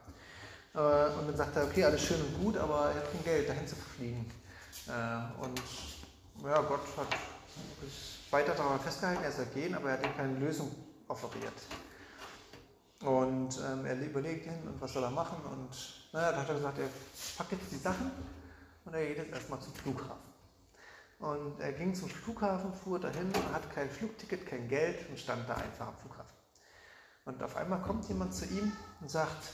Äh, 0.74 1.20
und 1.20 1.27
dann 1.27 1.38
sagt 1.38 1.56
er, 1.56 1.63
okay, 1.63 1.86
alles 1.86 2.03
schön 2.03 2.22
und 2.22 2.44
gut, 2.44 2.58
aber 2.58 2.89
er 2.89 2.96
hat 2.96 3.12
kein 3.12 3.24
Geld, 3.24 3.50
dahin 3.50 3.67
zu 3.67 3.75
fliegen. 3.75 4.29
und 5.41 5.62
ja, 6.44 6.62
Gott 6.62 6.82
hat 6.98 7.08
weiter 8.32 8.53
daran 8.53 8.79
festgehalten, 8.79 9.24
er 9.24 9.32
soll 9.32 9.46
gehen, 9.48 9.75
aber 9.75 9.89
er 9.89 9.98
hat 9.98 10.06
ihm 10.06 10.15
keine 10.15 10.38
Lösung 10.39 10.70
offeriert. 11.08 11.53
Und 13.01 13.60
ähm, 13.60 13.86
er 13.86 14.00
überlegt 14.00 14.46
hin 14.46 14.60
und 14.65 14.82
was 14.82 14.94
soll 14.94 15.03
er 15.03 15.12
machen. 15.12 15.38
Und 15.46 15.70
naja, 16.13 16.32
da 16.32 16.41
hat 16.41 16.50
er 16.50 16.56
gesagt, 16.56 16.79
er 16.79 16.89
packt 17.38 17.51
jetzt 17.51 17.72
die 17.72 17.77
Sachen 17.77 18.12
und 18.86 18.94
er 18.94 19.06
geht 19.06 19.17
jetzt 19.17 19.32
erstmal 19.32 19.60
zum 19.60 19.74
Flughafen. 19.74 20.27
Und 21.20 21.60
er 21.60 21.74
ging 21.74 21.96
zum 21.96 22.10
Flughafen, 22.10 22.74
fuhr 22.74 23.00
dahin, 23.00 23.32
hat 23.52 23.74
kein 23.74 23.90
Flugticket, 23.90 24.46
kein 24.46 24.68
Geld 24.68 25.10
und 25.10 25.20
stand 25.20 25.50
da 25.50 25.56
einfach 25.56 25.88
am 25.88 25.98
Flughafen. 25.98 26.36
Und 27.26 27.42
auf 27.42 27.56
einmal 27.56 27.82
kommt 27.82 28.08
jemand 28.08 28.34
zu 28.34 28.46
ihm 28.46 28.72
und 29.02 29.10
sagt, 29.10 29.54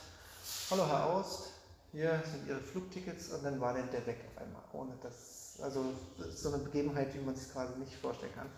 hallo 0.69 0.85
Herr 0.87 1.05
Aust, 1.05 1.53
hier 1.91 2.21
sind 2.29 2.47
Ihre 2.47 2.59
Flugtickets 2.59 3.29
und 3.29 3.43
dann 3.43 3.61
war 3.61 3.73
der 3.73 4.05
weg 4.05 4.25
auf 4.27 4.41
einmal, 4.41 4.61
ohne 4.73 4.95
dass, 5.01 5.57
also 5.61 5.85
so 6.35 6.49
eine 6.49 6.63
Begebenheit, 6.63 7.13
wie 7.15 7.19
man 7.19 7.35
sich 7.35 7.51
quasi 7.51 7.79
nicht 7.79 7.95
vorstellen 7.95 8.33
kann. 8.35 8.49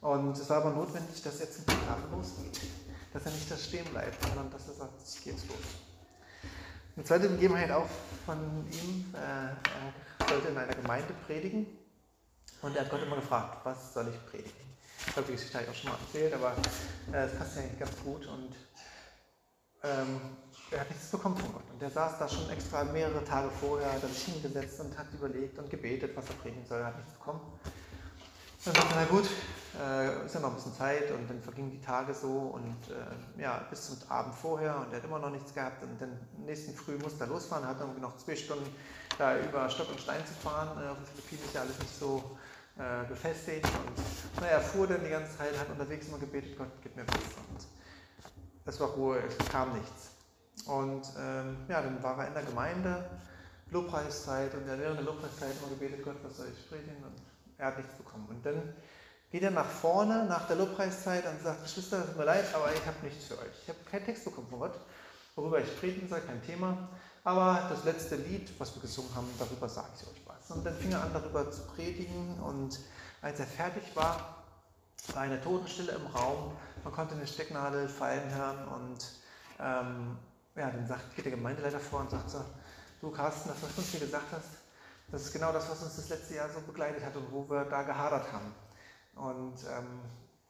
Und 0.00 0.36
es 0.38 0.48
war 0.48 0.58
aber 0.58 0.70
notwendig, 0.70 1.22
dass 1.22 1.40
er 1.40 1.50
zum 1.50 1.64
Flughafen 1.64 2.10
losgeht, 2.12 2.60
dass 3.12 3.26
er 3.26 3.32
nicht 3.32 3.50
da 3.50 3.56
stehen 3.56 3.86
bleibt, 3.86 4.22
sondern 4.24 4.50
dass 4.50 4.68
er 4.68 4.74
sagt, 4.74 5.02
ich 5.04 5.24
gehe 5.24 5.32
jetzt 5.32 5.48
los. 5.48 5.58
Eine 6.94 7.04
zweite 7.04 7.28
Begebenheit 7.30 7.70
auch 7.70 7.88
von 8.26 8.38
ihm, 8.70 9.12
äh, 9.14 9.18
er 9.18 10.28
sollte 10.28 10.48
in 10.48 10.58
einer 10.58 10.74
Gemeinde 10.74 11.14
predigen 11.26 11.66
und 12.62 12.76
er 12.76 12.84
hat 12.84 12.90
Gott 12.90 13.02
immer 13.02 13.16
gefragt, 13.16 13.58
was 13.64 13.92
soll 13.92 14.08
ich 14.08 14.30
predigen? 14.30 14.50
Ich 15.06 15.12
glaube, 15.12 15.26
die 15.26 15.34
Geschichte 15.34 15.58
habe 15.58 15.64
ich 15.64 15.70
auch 15.70 15.82
schon 15.82 15.90
mal 15.90 15.98
erzählt, 16.06 16.32
aber 16.32 16.54
äh, 17.12 17.26
es 17.26 17.36
passt 17.36 17.56
ja 17.56 17.62
eigentlich 17.62 17.78
ganz 17.78 17.96
gut 18.04 18.26
und 18.26 18.54
ähm, 19.82 20.20
er 20.70 20.80
hat 20.80 20.88
nichts 20.88 21.10
bekommen 21.10 21.36
von 21.36 21.52
Gott. 21.52 21.64
Und 21.72 21.82
er 21.82 21.90
saß 21.90 22.18
da 22.18 22.28
schon 22.28 22.48
extra 22.50 22.84
mehrere 22.84 23.24
Tage 23.24 23.50
vorher, 23.50 23.92
hat 23.92 24.02
sich 24.02 24.34
hingesetzt 24.34 24.80
und 24.80 24.96
hat 24.96 25.06
überlegt 25.12 25.58
und 25.58 25.68
gebetet, 25.68 26.16
was 26.16 26.28
er 26.28 26.34
predigen 26.36 26.64
soll. 26.64 26.80
Er 26.80 26.86
hat 26.86 26.96
nichts 26.96 27.12
bekommen. 27.12 27.40
Dann 28.64 28.74
sagte 28.74 28.94
er, 28.94 29.00
na 29.00 29.04
gut, 29.06 29.28
äh, 29.80 30.24
ist 30.24 30.34
ja 30.34 30.40
noch 30.40 30.50
ein 30.50 30.54
bisschen 30.54 30.74
Zeit 30.74 31.10
und 31.10 31.28
dann 31.28 31.42
vergingen 31.42 31.72
die 31.72 31.80
Tage 31.80 32.14
so 32.14 32.28
und 32.54 32.76
äh, 32.90 33.42
ja, 33.42 33.66
bis 33.68 33.86
zum 33.86 33.96
Abend 34.08 34.36
vorher 34.36 34.76
und 34.76 34.92
er 34.92 34.98
hat 34.98 35.04
immer 35.04 35.18
noch 35.18 35.30
nichts 35.30 35.52
gehabt 35.52 35.82
und 35.82 36.00
dann 36.00 36.16
nächsten 36.46 36.72
Früh 36.74 36.96
musste 36.98 37.24
er 37.24 37.26
losfahren, 37.26 37.66
hat 37.66 37.80
irgendwie 37.80 38.00
noch 38.00 38.16
zwei 38.18 38.36
Stunden 38.36 38.70
da 39.18 39.36
über 39.36 39.68
Stock 39.68 39.90
und 39.90 40.00
Stein 40.00 40.24
zu 40.24 40.34
fahren. 40.34 40.80
Äh, 40.80 40.90
auf 40.90 40.96
den 40.98 41.06
Philippinen 41.06 41.44
ist 41.44 41.54
ja 41.54 41.62
alles 41.62 41.78
nicht 41.80 41.98
so 41.98 42.38
äh, 42.78 43.08
befestigt 43.08 43.66
und 43.66 44.40
naja, 44.40 44.54
er 44.54 44.60
fuhr 44.60 44.86
dann 44.86 45.04
die 45.04 45.10
ganze 45.10 45.36
Zeit, 45.36 45.58
hat 45.58 45.68
unterwegs 45.68 46.08
immer 46.08 46.18
gebetet, 46.18 46.56
Gott, 46.56 46.68
gib 46.82 46.96
mir 46.96 47.06
was. 47.06 47.14
Und 47.14 47.66
es 48.64 48.80
war 48.80 48.88
Ruhe, 48.88 49.22
es 49.26 49.48
kam 49.48 49.72
nichts. 49.74 50.10
Und 50.66 51.02
ähm, 51.18 51.56
ja, 51.68 51.82
dann 51.82 52.02
war 52.02 52.18
er 52.18 52.28
in 52.28 52.34
der 52.34 52.42
Gemeinde, 52.44 53.10
Lobpreiszeit, 53.70 54.54
und 54.54 54.66
er 54.66 54.72
hat 54.72 54.80
während 54.80 54.98
der 54.98 55.06
Lobpreiszeit 55.06 55.52
immer 55.58 55.70
gebetet, 55.70 56.04
Gott, 56.04 56.16
was 56.22 56.36
soll 56.36 56.46
ich 56.52 56.68
predigen? 56.68 57.02
Und 57.02 57.20
er 57.58 57.66
hat 57.66 57.78
nichts 57.78 57.94
bekommen. 57.94 58.26
Und 58.28 58.44
dann 58.44 58.74
geht 59.30 59.42
er 59.42 59.50
nach 59.50 59.66
vorne 59.66 60.26
nach 60.26 60.46
der 60.46 60.56
Lobpreiszeit 60.56 61.26
und 61.26 61.42
sagt, 61.42 61.62
Geschwister, 61.62 62.00
es 62.00 62.06
tut 62.06 62.18
mir 62.18 62.24
leid, 62.24 62.44
aber 62.54 62.72
ich 62.72 62.86
habe 62.86 62.96
nichts 63.02 63.26
für 63.26 63.38
euch. 63.38 63.52
Ich 63.62 63.68
habe 63.68 63.78
keinen 63.90 64.04
Text 64.04 64.24
bekommen 64.24 64.46
von 64.48 64.60
Gott, 64.60 64.78
worüber 65.34 65.60
ich 65.60 65.80
predigen 65.80 66.08
soll, 66.08 66.20
kein 66.20 66.42
Thema. 66.44 66.88
Aber 67.24 67.66
das 67.70 67.84
letzte 67.84 68.16
Lied, 68.16 68.52
was 68.58 68.74
wir 68.74 68.82
gesungen 68.82 69.14
haben, 69.14 69.28
darüber 69.38 69.68
sage 69.68 69.88
ich 69.96 70.06
euch. 70.06 70.21
Und 70.48 70.64
dann 70.64 70.74
fing 70.76 70.92
er 70.92 71.02
an, 71.02 71.12
darüber 71.12 71.50
zu 71.50 71.62
predigen. 71.62 72.38
Und 72.40 72.80
als 73.20 73.40
er 73.40 73.46
fertig 73.46 73.84
war, 73.94 74.44
war 75.14 75.22
eine 75.22 75.40
Totenstille 75.40 75.92
im 75.92 76.06
Raum. 76.06 76.52
Man 76.84 76.92
konnte 76.92 77.14
eine 77.14 77.26
Stecknadel 77.26 77.88
fallen 77.88 78.34
hören. 78.34 78.68
Und 78.68 78.98
ähm, 79.60 80.18
ja, 80.56 80.70
dann 80.70 80.86
sagt, 80.86 81.14
geht 81.16 81.24
der 81.24 81.32
Gemeindeleiter 81.32 81.80
vor 81.80 82.00
und 82.00 82.10
sagt 82.10 82.30
so, 82.30 82.44
du 83.00 83.10
Carsten, 83.10 83.48
das, 83.48 83.62
was 83.62 83.74
du 83.74 83.80
uns 83.80 83.90
hier 83.90 84.00
gesagt 84.00 84.32
hast, 84.32 84.48
das 85.10 85.22
ist 85.22 85.32
genau 85.32 85.52
das, 85.52 85.68
was 85.70 85.82
uns 85.82 85.96
das 85.96 86.08
letzte 86.08 86.34
Jahr 86.34 86.48
so 86.48 86.60
begleitet 86.60 87.04
hat 87.04 87.16
und 87.16 87.30
wo 87.30 87.48
wir 87.48 87.64
da 87.64 87.82
gehadert 87.82 88.32
haben. 88.32 88.54
Und 89.14 89.56
ähm, 89.70 90.00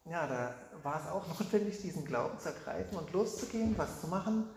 ja, 0.04 0.26
da 0.26 0.54
war 0.82 1.00
es 1.00 1.08
auch 1.11 1.26
notwendig, 1.40 1.80
diesen 1.80 2.04
Glauben 2.04 2.38
zu 2.38 2.49
ergreifen 2.49 2.99
und 2.99 3.12
loszugehen, 3.12 3.76
was 3.76 4.00
zu 4.00 4.08
machen, 4.08 4.49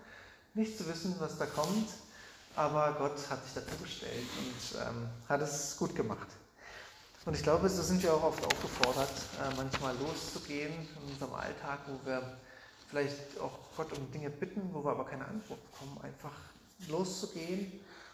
nicht 0.54 0.78
zu 0.78 0.88
wissen, 0.88 1.16
was 1.20 1.38
da 1.38 1.46
kommt, 1.46 1.90
aber 2.56 2.96
Gott 2.98 3.30
hat 3.30 3.44
sich 3.44 3.54
dazu 3.54 3.76
gestellt 3.82 4.26
und 4.40 4.80
ähm, 4.82 5.10
hat 5.28 5.42
es 5.42 5.76
gut 5.78 5.96
gemacht. 5.96 6.28
Und 7.26 7.36
ich 7.36 7.44
glaube, 7.44 7.68
so 7.70 7.82
sind 7.82 8.04
wir 8.04 8.14
auch 8.14 8.24
oft 8.24 8.46
aufgefordert, 8.46 9.10
äh, 9.42 9.56
manchmal 9.56 9.96
loszugehen 9.98 10.74
in 10.74 11.12
unserem 11.12 11.34
Alltag, 11.34 11.80
wo 11.88 12.08
wir 12.08 12.38
vielleicht 12.90 13.40
auch 13.42 13.58
Gott 13.76 13.98
um 13.98 14.12
Dinge 14.12 14.30
bitten, 14.30 14.70
wo 14.74 14.84
wir 14.84 14.92
aber 14.92 15.06
keine 15.06 15.26
Antwort 15.26 15.60
bekommen, 15.72 16.00
einfach 16.04 16.34
loszugehen 16.88 17.72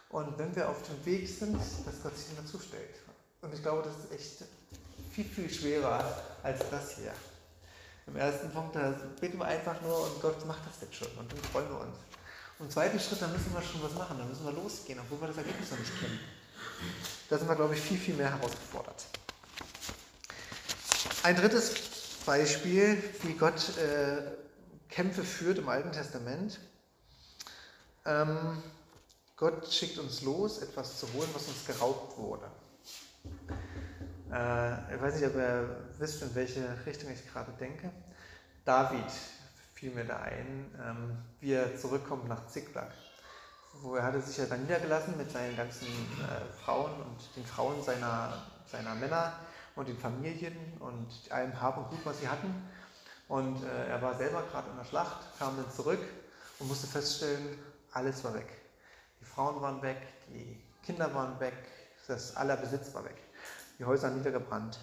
und 0.09 0.37
wenn 0.37 0.55
wir 0.55 0.69
auf 0.69 0.81
dem 0.83 1.05
Weg 1.05 1.27
sind, 1.27 1.55
dass 1.57 2.01
Gott 2.01 2.17
sich 2.17 2.35
dazu 2.37 2.59
stellt. 2.59 2.95
Und 3.41 3.53
ich 3.53 3.61
glaube, 3.61 3.83
das 3.83 3.97
ist 4.05 4.11
echt 4.11 4.49
viel, 5.11 5.25
viel 5.25 5.49
schwerer 5.49 6.03
als 6.43 6.59
das 6.69 6.97
hier. 6.97 7.13
Im 8.07 8.15
ersten 8.15 8.49
Punkt, 8.51 8.75
da 8.75 8.93
beten 9.19 9.37
wir 9.37 9.45
einfach 9.45 9.79
nur 9.81 10.03
und 10.05 10.21
Gott 10.21 10.45
macht 10.45 10.65
das 10.65 10.81
jetzt 10.81 10.95
schon 10.95 11.07
und 11.17 11.31
dann 11.31 11.39
freuen 11.51 11.69
wir 11.69 11.81
uns. 11.81 11.97
Und 12.61 12.67
im 12.67 12.73
zweiten 12.73 12.99
Schritt, 12.99 13.19
da 13.19 13.27
müssen 13.27 13.51
wir 13.55 13.61
schon 13.63 13.81
was 13.81 13.95
machen, 13.95 14.19
da 14.19 14.23
müssen 14.23 14.45
wir 14.45 14.51
losgehen, 14.51 14.99
obwohl 14.99 15.19
wir 15.19 15.29
das 15.29 15.37
Ergebnis 15.37 15.71
noch 15.71 15.79
nicht 15.79 15.99
kennen. 15.99 16.19
Da 17.27 17.39
sind 17.39 17.47
wir, 17.47 17.55
glaube 17.55 17.73
ich, 17.73 17.81
viel, 17.81 17.97
viel 17.97 18.13
mehr 18.13 18.29
herausgefordert. 18.29 19.03
Ein 21.23 21.35
drittes 21.37 21.73
Beispiel, 22.23 23.01
wie 23.23 23.33
Gott 23.33 23.75
äh, 23.79 24.21
Kämpfe 24.89 25.23
führt 25.23 25.57
im 25.57 25.69
Alten 25.69 25.91
Testament. 25.91 26.59
Ähm, 28.05 28.61
Gott 29.37 29.73
schickt 29.73 29.97
uns 29.97 30.21
los, 30.21 30.59
etwas 30.59 30.99
zu 30.99 31.11
holen, 31.13 31.29
was 31.33 31.47
uns 31.47 31.65
geraubt 31.65 32.15
wurde. 32.19 32.45
Äh, 34.31 34.95
ich 34.95 35.01
weiß 35.01 35.15
nicht, 35.15 35.25
ob 35.25 35.35
ihr 35.35 35.93
wisst, 35.97 36.21
in 36.21 36.35
welche 36.35 36.63
Richtung 36.85 37.11
ich 37.11 37.27
gerade 37.27 37.53
denke. 37.53 37.91
David 38.65 39.11
fiel 39.81 39.95
mir 39.95 40.05
da 40.05 40.17
ein, 40.17 40.71
ähm, 40.79 41.17
wie 41.39 41.53
er 41.53 41.75
zurückkommt 41.75 42.27
nach 42.27 42.45
Ziklag. 42.45 42.91
Wo 43.81 43.95
er 43.95 44.03
hatte 44.03 44.21
sich 44.21 44.37
ja 44.37 44.45
dann 44.45 44.61
niedergelassen 44.61 45.17
mit 45.17 45.31
seinen 45.31 45.57
ganzen 45.57 45.87
äh, 45.87 46.63
Frauen 46.63 46.91
und 47.01 47.35
den 47.35 47.43
Frauen 47.43 47.81
seiner, 47.81 48.31
seiner 48.67 48.93
Männer 48.93 49.33
und 49.75 49.87
den 49.87 49.97
Familien 49.97 50.55
und 50.79 51.07
allem 51.31 51.59
Hab 51.59 51.77
und 51.77 51.89
Gut, 51.89 52.05
was 52.05 52.19
sie 52.19 52.27
hatten. 52.27 52.53
Und 53.27 53.63
äh, 53.63 53.87
er 53.87 53.99
war 54.03 54.15
selber 54.15 54.43
gerade 54.51 54.69
in 54.69 54.77
der 54.77 54.83
Schlacht, 54.83 55.17
kam 55.39 55.57
dann 55.57 55.71
zurück 55.71 56.01
und 56.59 56.67
musste 56.67 56.85
feststellen, 56.85 57.57
alles 57.91 58.23
war 58.23 58.35
weg. 58.35 58.49
Die 59.19 59.25
Frauen 59.25 59.59
waren 59.63 59.81
weg, 59.81 59.97
die 60.27 60.61
Kinder 60.85 61.11
waren 61.15 61.39
weg, 61.39 61.57
das 62.07 62.35
aller 62.35 62.57
Besitz 62.57 62.93
war 62.93 63.03
weg. 63.03 63.17
Die 63.79 63.85
Häuser 63.85 64.11
niedergebrannt. 64.11 64.79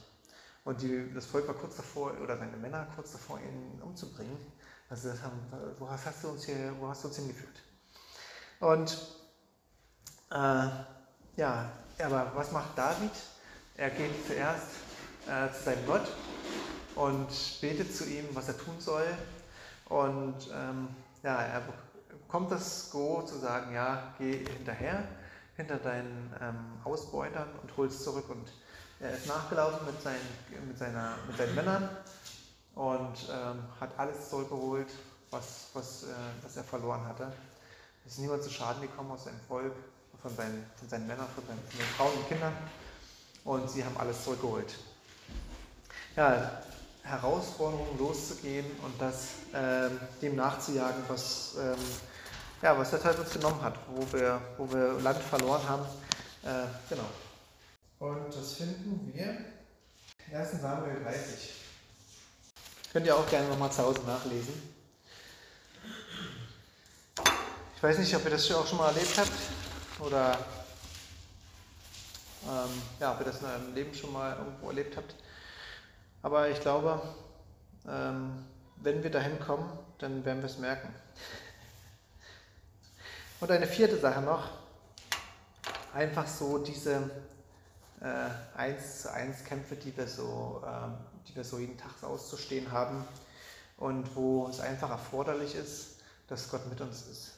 Und 0.65 0.83
die, 0.83 1.15
das 1.15 1.27
Volk 1.27 1.47
war 1.47 1.55
kurz 1.55 1.77
davor, 1.77 2.15
oder 2.21 2.37
seine 2.37 2.57
Männer 2.57 2.89
kurz 2.97 3.13
davor, 3.13 3.39
ihn 3.39 3.81
umzubringen. 3.81 4.37
Also 4.91 5.11
das 5.11 5.23
haben, 5.23 5.39
wo 5.79 5.89
hast 5.89 6.25
du 6.25 6.29
uns 6.29 6.45
hier, 6.47 6.75
wo 6.79 6.89
hast 6.89 7.05
du 7.05 7.09
uns 7.09 7.17
hingeführt? 7.17 7.57
Und 8.61 8.97
äh, 10.31 10.69
ja, 11.37 11.71
aber 12.03 12.33
was 12.35 12.53
macht 12.53 12.77
David? 12.77 13.11
Er 13.77 13.91
geht 13.91 14.27
zuerst 14.27 14.67
äh, 15.27 15.53
zu 15.53 15.63
seinem 15.63 15.87
Gott 15.87 16.09
und 16.95 17.29
betet 17.61 17.95
zu 17.95 18.05
ihm, 18.07 18.25
was 18.33 18.49
er 18.49 18.57
tun 18.57 18.81
soll. 18.81 19.07
Und 19.87 20.49
ähm, 20.53 20.89
ja, 21.23 21.43
er 21.43 21.63
bekommt 22.11 22.51
das 22.51 22.91
Go 22.91 23.23
zu 23.23 23.39
sagen, 23.39 23.75
ja, 23.75 24.15
geh 24.19 24.45
hinterher, 24.45 25.05
hinter 25.57 25.77
deinen 25.77 26.35
ähm, 26.41 26.57
Ausbeutern 26.85 27.49
und 27.63 27.77
hol 27.77 27.87
es 27.89 28.03
zurück. 28.03 28.29
Und 28.31 28.49
er 29.01 29.13
ist 29.13 29.27
nachgelaufen 29.27 29.87
mit 29.87 30.01
seinen, 30.03 30.67
mit 30.67 30.79
seiner, 30.79 31.15
mit 31.27 31.37
seinen 31.37 31.55
Männern 31.55 31.89
und 32.79 33.29
ähm, 33.29 33.65
hat 33.81 33.91
alles 33.97 34.31
zurückgeholt, 34.31 34.87
was, 35.33 35.67
was, 35.75 36.05
äh, 36.05 36.07
was 36.43 36.57
er 36.57 36.63
verloren 36.63 37.05
hatte. 37.07 37.33
Es 38.07 38.13
ist 38.13 38.19
niemand 38.21 38.45
zu 38.45 38.51
Schaden 38.51 38.81
gekommen 38.81 39.11
aus 39.11 39.25
seinem 39.25 39.41
Volk, 39.49 39.75
von 40.23 40.35
seinen, 40.35 40.65
von 40.77 40.89
seinen 40.89 41.09
Männern, 41.09 41.27
von 41.35 41.45
seinen, 41.45 41.59
von 41.59 41.81
seinen 41.81 41.91
Frauen 41.97 42.13
und 42.15 42.29
Kindern. 42.29 42.53
Und 43.45 43.69
sie 43.69 43.85
haben 43.85 43.97
alles 43.97 44.23
zurückgeholt. 44.23 44.79
Ja, 46.15 46.63
Herausforderungen 47.03 47.99
loszugehen 47.99 48.67
und 48.85 49.01
das 49.01 49.31
ähm, 49.53 49.99
dem 50.23 50.37
nachzujagen, 50.37 51.03
was, 51.09 51.57
ähm, 51.59 51.79
ja, 52.63 52.79
was 52.79 52.91
der 52.91 53.03
Teufel 53.03 53.25
uns 53.25 53.33
genommen 53.33 53.61
hat, 53.61 53.75
wo 53.93 54.07
wir, 54.17 54.41
wo 54.57 54.71
wir 54.71 55.01
Land 55.01 55.19
verloren 55.19 55.69
haben. 55.69 55.85
Äh, 56.45 56.67
genau. 56.89 57.09
Und 57.99 58.33
das 58.33 58.53
finden 58.53 59.13
wir 59.13 60.39
1. 60.39 60.61
Samuel 60.61 61.03
30. 61.03 61.59
Könnt 62.91 63.05
ihr 63.05 63.15
auch 63.15 63.29
gerne 63.29 63.47
nochmal 63.49 63.71
zu 63.71 63.83
Hause 63.83 64.01
nachlesen. 64.07 64.55
Ich 67.77 67.83
weiß 67.83 67.99
nicht, 67.99 68.17
ob 68.17 68.25
ihr 68.25 68.31
das 68.31 68.51
auch 68.51 68.67
schon 68.67 68.79
mal 68.79 68.89
erlebt 68.89 69.19
habt 69.19 69.31
oder 70.01 70.39
ähm, 72.45 72.83
ja, 72.99 73.13
ob 73.13 73.21
ihr 73.21 73.27
das 73.27 73.41
in 73.41 73.47
eurem 73.47 73.75
Leben 73.75 73.95
schon 73.95 74.11
mal 74.11 74.37
irgendwo 74.39 74.69
erlebt 74.69 74.97
habt. 74.97 75.15
Aber 76.23 76.49
ich 76.49 76.61
glaube, 76.61 77.03
ähm, 77.87 78.47
wenn 78.77 79.03
wir 79.03 79.11
dahin 79.11 79.39
kommen, 79.39 79.71
dann 79.99 80.25
werden 80.25 80.41
wir 80.41 80.49
es 80.49 80.57
merken. 80.57 80.89
Und 83.41 83.51
eine 83.51 83.67
vierte 83.67 83.99
Sache 83.99 84.23
noch, 84.23 84.49
einfach 85.93 86.27
so 86.27 86.57
diese 86.59 87.11
äh, 88.01 88.59
1 88.59 89.03
zu 89.03 89.13
1 89.13 89.45
Kämpfe, 89.45 89.77
die 89.77 89.95
wir, 89.95 90.09
so, 90.09 90.63
ähm, 90.67 90.95
die 91.29 91.37
wir 91.37 91.45
so 91.45 91.59
jeden 91.59 91.77
Tag 91.77 92.03
auszustehen 92.03 92.73
haben 92.73 93.05
und 93.77 94.17
wo 94.17 94.49
es 94.49 94.61
einfach 94.61 94.91
erforderlich 94.91 95.55
ist, 95.55 95.97
dass 96.29 96.51
Gott 96.51 96.67
mit 96.69 96.81
uns 96.81 97.07
ist. 97.07 97.33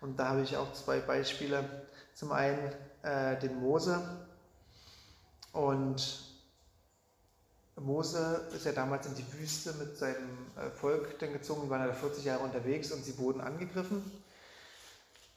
Und 0.00 0.18
da 0.18 0.28
habe 0.28 0.42
ich 0.42 0.56
auch 0.56 0.72
zwei 0.72 1.00
Beispiele. 1.00 1.86
Zum 2.14 2.32
einen 2.32 2.72
äh, 3.02 3.38
den 3.38 3.60
Mose 3.60 4.26
und 5.52 6.26
Mose 7.76 8.48
ist 8.54 8.64
ja 8.64 8.72
damals 8.72 9.06
in 9.06 9.14
die 9.14 9.32
Wüste 9.34 9.74
mit 9.74 9.96
seinem 9.96 10.46
äh, 10.56 10.70
Volk 10.70 11.18
dann 11.18 11.32
gezogen, 11.32 11.62
die 11.64 11.70
waren 11.70 11.86
ja 11.86 11.92
40 11.92 12.24
Jahre 12.24 12.44
unterwegs 12.44 12.90
und 12.90 13.04
sie 13.04 13.18
wurden 13.18 13.40
angegriffen. 13.40 14.02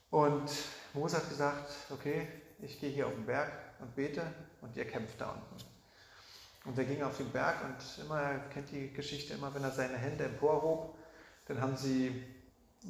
Und 0.09 0.49
Mose 0.93 1.17
hat 1.17 1.29
gesagt, 1.29 1.71
okay, 1.89 2.27
ich 2.61 2.79
gehe 2.79 2.89
hier 2.89 3.07
auf 3.07 3.13
den 3.13 3.25
Berg 3.25 3.51
und 3.79 3.93
bete 3.95 4.23
und 4.61 4.75
ihr 4.75 4.85
kämpft 4.85 5.19
da 5.19 5.31
unten. 5.31 5.68
Und 6.65 6.77
er 6.77 6.85
ging 6.85 7.01
auf 7.03 7.17
den 7.17 7.31
Berg 7.31 7.63
und 7.63 8.03
immer, 8.03 8.19
er 8.19 8.39
kennt 8.49 8.71
die 8.71 8.91
Geschichte, 8.91 9.33
immer 9.33 9.53
wenn 9.53 9.63
er 9.63 9.71
seine 9.71 9.97
Hände 9.97 10.25
emporhob, 10.25 10.97
dann 11.45 11.61
haben 11.61 11.75
sie 11.77 12.23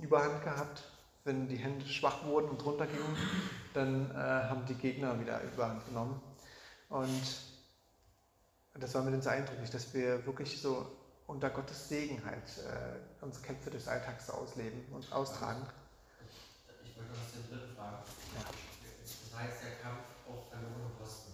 Überhand 0.01 0.43
gehabt. 0.43 0.83
Wenn 1.23 1.47
die 1.47 1.57
Hände 1.57 1.85
schwach 1.85 2.23
wurden 2.25 2.49
und 2.49 2.63
runtergingen, 2.65 3.15
dann 3.73 4.09
äh, 4.11 4.15
haben 4.15 4.65
die 4.65 4.75
Gegner 4.75 5.19
wieder 5.19 5.41
Überhand 5.43 5.85
genommen. 5.85 6.21
Und 6.87 7.21
das 8.73 8.95
war 8.95 9.03
mir 9.03 9.11
dann 9.11 9.21
so 9.21 9.29
eindrücklich, 9.29 9.69
dass 9.69 9.93
wir 9.93 10.25
wirklich 10.25 10.61
so 10.61 10.87
unter 11.27 11.49
Gottes 11.49 11.89
Segen 11.89 12.23
halt 12.25 12.57
äh, 12.57 13.23
unsere 13.23 13.45
Kämpfe 13.45 13.69
des 13.69 13.87
Alltags 13.87 14.29
ausleben 14.29 14.85
und 14.91 15.11
austragen. 15.11 15.61
Ich 16.83 16.97
wollte 16.97 17.11
noch 17.11 17.31
den 17.31 17.49
dritten 17.49 17.75
fragen. 17.75 17.97
Ja. 18.35 18.49
Das 19.03 19.39
heißt, 19.39 19.63
der 19.63 19.75
Kampf 19.83 20.05
auf 20.27 20.49
verlorene 20.49 20.89
Posten. 20.97 21.28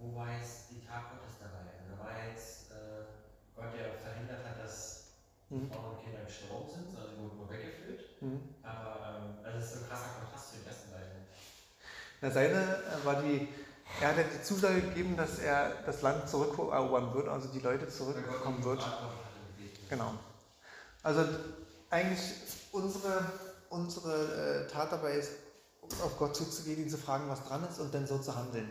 Wo 0.00 0.16
war 0.16 0.32
jetzt 0.32 0.70
die 0.70 0.80
Tat 0.80 1.12
Gottes 1.12 1.36
dabei? 1.38 1.68
Also 1.76 1.92
da 1.92 1.96
war 2.00 2.16
jetzt 2.26 2.72
äh, 2.72 3.04
Gott, 3.54 3.76
der 3.76 3.92
verhindert 4.00 4.44
hat, 4.44 4.64
dass 4.64 5.12
mhm. 5.50 5.70
Frauen 5.70 5.96
und 5.96 6.04
Kinder 6.04 6.24
gestorben 6.24 6.68
sind, 6.72 6.90
sondern 6.90 7.14
sie 7.14 7.22
wurden 7.22 7.36
nur 7.36 7.50
weggeführt. 7.50 8.00
Mhm. 8.20 8.40
Aber 8.62 8.96
ähm, 9.04 9.44
also 9.44 9.58
das 9.58 9.66
ist 9.68 9.82
ein 9.82 9.88
krasser 9.88 10.10
Kontrast 10.18 10.50
zu 10.50 10.56
den 10.56 10.66
ersten 10.66 10.90
beiden. 10.90 11.28
Na, 12.20 12.30
seine 12.30 12.60
äh, 12.60 13.04
war 13.04 13.22
die 13.22 13.48
er 14.00 14.16
hat 14.16 14.16
die 14.32 14.42
Zusage 14.42 14.80
gegeben, 14.80 15.16
dass 15.16 15.38
er 15.40 15.74
das 15.84 16.00
Land 16.02 16.28
zurückerobern 16.28 17.12
wird, 17.14 17.28
also 17.28 17.48
die 17.48 17.58
Leute 17.58 17.88
zurückkommen 17.88 18.64
wird. 18.64 18.82
Genau. 19.88 20.14
Also 21.02 21.24
eigentlich 21.90 22.20
unsere, 22.72 23.24
unsere 23.68 24.64
äh, 24.64 24.68
Tat 24.68 24.92
dabei 24.92 25.14
ist, 25.14 25.32
auf 26.02 26.16
Gott 26.18 26.36
zuzugehen, 26.36 26.80
ihn 26.80 26.88
zu 26.88 26.98
fragen, 26.98 27.28
was 27.28 27.44
dran 27.44 27.66
ist 27.68 27.80
und 27.80 27.92
dann 27.92 28.06
so 28.06 28.18
zu 28.18 28.34
handeln. 28.34 28.70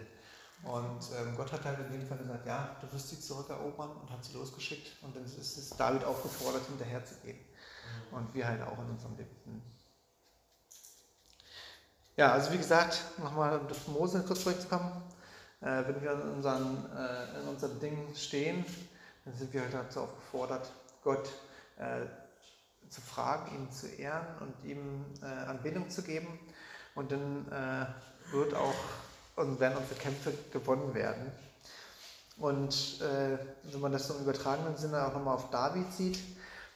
Und 0.64 1.00
ähm, 1.18 1.36
Gott 1.38 1.52
hat 1.54 1.64
halt 1.64 1.80
in 1.80 1.92
dem 1.92 2.08
Fall 2.08 2.18
gesagt, 2.18 2.46
ja, 2.46 2.76
du 2.82 2.92
wirst 2.94 3.10
sie 3.10 3.20
zurückerobern 3.20 3.92
und 3.92 4.12
hat 4.12 4.24
sie 4.24 4.34
losgeschickt. 4.34 5.02
Und 5.02 5.16
dann 5.16 5.24
ist 5.24 5.38
es 5.38 5.70
David 5.72 6.04
aufgefordert, 6.04 6.66
hinterher 6.68 7.04
zu 7.06 7.16
gehen. 7.24 7.38
Mhm. 7.38 8.18
Und 8.18 8.34
wir 8.34 8.48
halt 8.48 8.62
auch 8.64 8.78
in 8.80 8.90
unserem 8.90 9.16
Leben. 9.16 9.62
Ja, 12.18 12.34
also 12.34 12.52
wie 12.52 12.58
gesagt, 12.58 13.02
nochmal 13.18 13.60
auf 13.60 13.88
Mose 13.88 14.22
kurz 14.28 14.44
zurückzukommen. 14.44 14.92
Äh, 15.62 15.84
wenn 15.88 16.02
wir 16.02 16.12
in 16.12 16.22
unseren, 16.34 16.86
äh, 16.92 17.40
in 17.40 17.48
unseren 17.48 17.80
Dingen 17.80 18.14
stehen, 18.16 18.66
dann 19.24 19.34
sind 19.34 19.54
wir 19.54 19.62
halt 19.62 19.74
dazu 19.74 20.02
aufgefordert, 20.02 20.70
Gott 21.04 21.30
äh, 21.78 22.02
zu 22.90 23.00
fragen, 23.00 23.56
ihn 23.56 23.72
zu 23.72 23.88
ehren 23.88 24.26
und 24.42 24.70
ihm 24.70 25.06
äh, 25.22 25.26
Anbindung 25.26 25.90
zu 25.90 26.02
geben. 26.02 26.40
Und 26.96 27.12
dann 27.12 27.48
äh, 27.52 28.34
wird 28.34 28.54
auch 28.54 28.76
und 29.40 29.60
werden 29.60 29.78
unsere 29.78 30.00
Kämpfe 30.00 30.34
gewonnen 30.52 30.94
werden. 30.94 31.32
Und 32.38 33.02
äh, 33.02 33.38
wenn 33.72 33.82
man 33.82 33.92
das 33.92 34.08
so 34.08 34.16
im 34.16 34.22
übertragenen 34.22 34.76
Sinne 34.76 35.06
auch 35.06 35.14
nochmal 35.14 35.36
auf 35.36 35.50
David 35.50 35.92
sieht, 35.94 36.20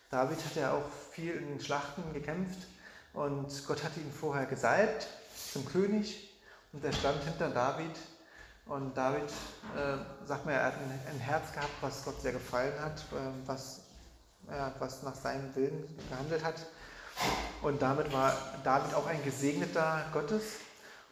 David 0.10 0.38
hat 0.44 0.56
ja 0.56 0.72
auch 0.74 0.84
viel 1.12 1.34
in 1.34 1.60
Schlachten 1.60 2.02
gekämpft 2.14 2.68
und 3.14 3.68
Gott 3.68 3.84
hat 3.84 3.96
ihn 3.98 4.12
vorher 4.12 4.46
gesalbt 4.46 5.08
zum 5.52 5.66
König 5.66 6.30
und 6.72 6.84
er 6.84 6.94
stand 6.94 7.22
hinter 7.24 7.50
David. 7.50 7.96
Und 8.66 8.96
David, 8.96 9.30
äh, 9.76 10.26
sagt 10.26 10.46
mir, 10.46 10.54
er 10.54 10.68
hat 10.68 10.76
ein, 10.76 11.00
ein, 11.14 11.20
Herz 11.20 11.52
gehabt, 11.52 11.74
was 11.82 12.06
Gott 12.06 12.22
sehr 12.22 12.32
gefallen 12.32 12.74
hat, 12.80 13.00
äh, 13.12 13.46
was, 13.46 13.82
ja, 14.50 14.74
was 14.80 15.04
nach 15.04 15.16
seinem 15.16 15.54
Willen 15.56 15.84
gehandelt 16.10 16.46
hat. 16.46 16.66
Und 17.62 17.82
damit 17.82 18.12
war 18.14 18.34
David 18.64 18.94
auch 18.94 19.06
ein 19.06 19.22
Gesegneter 19.24 20.06
Gottes 20.14 20.60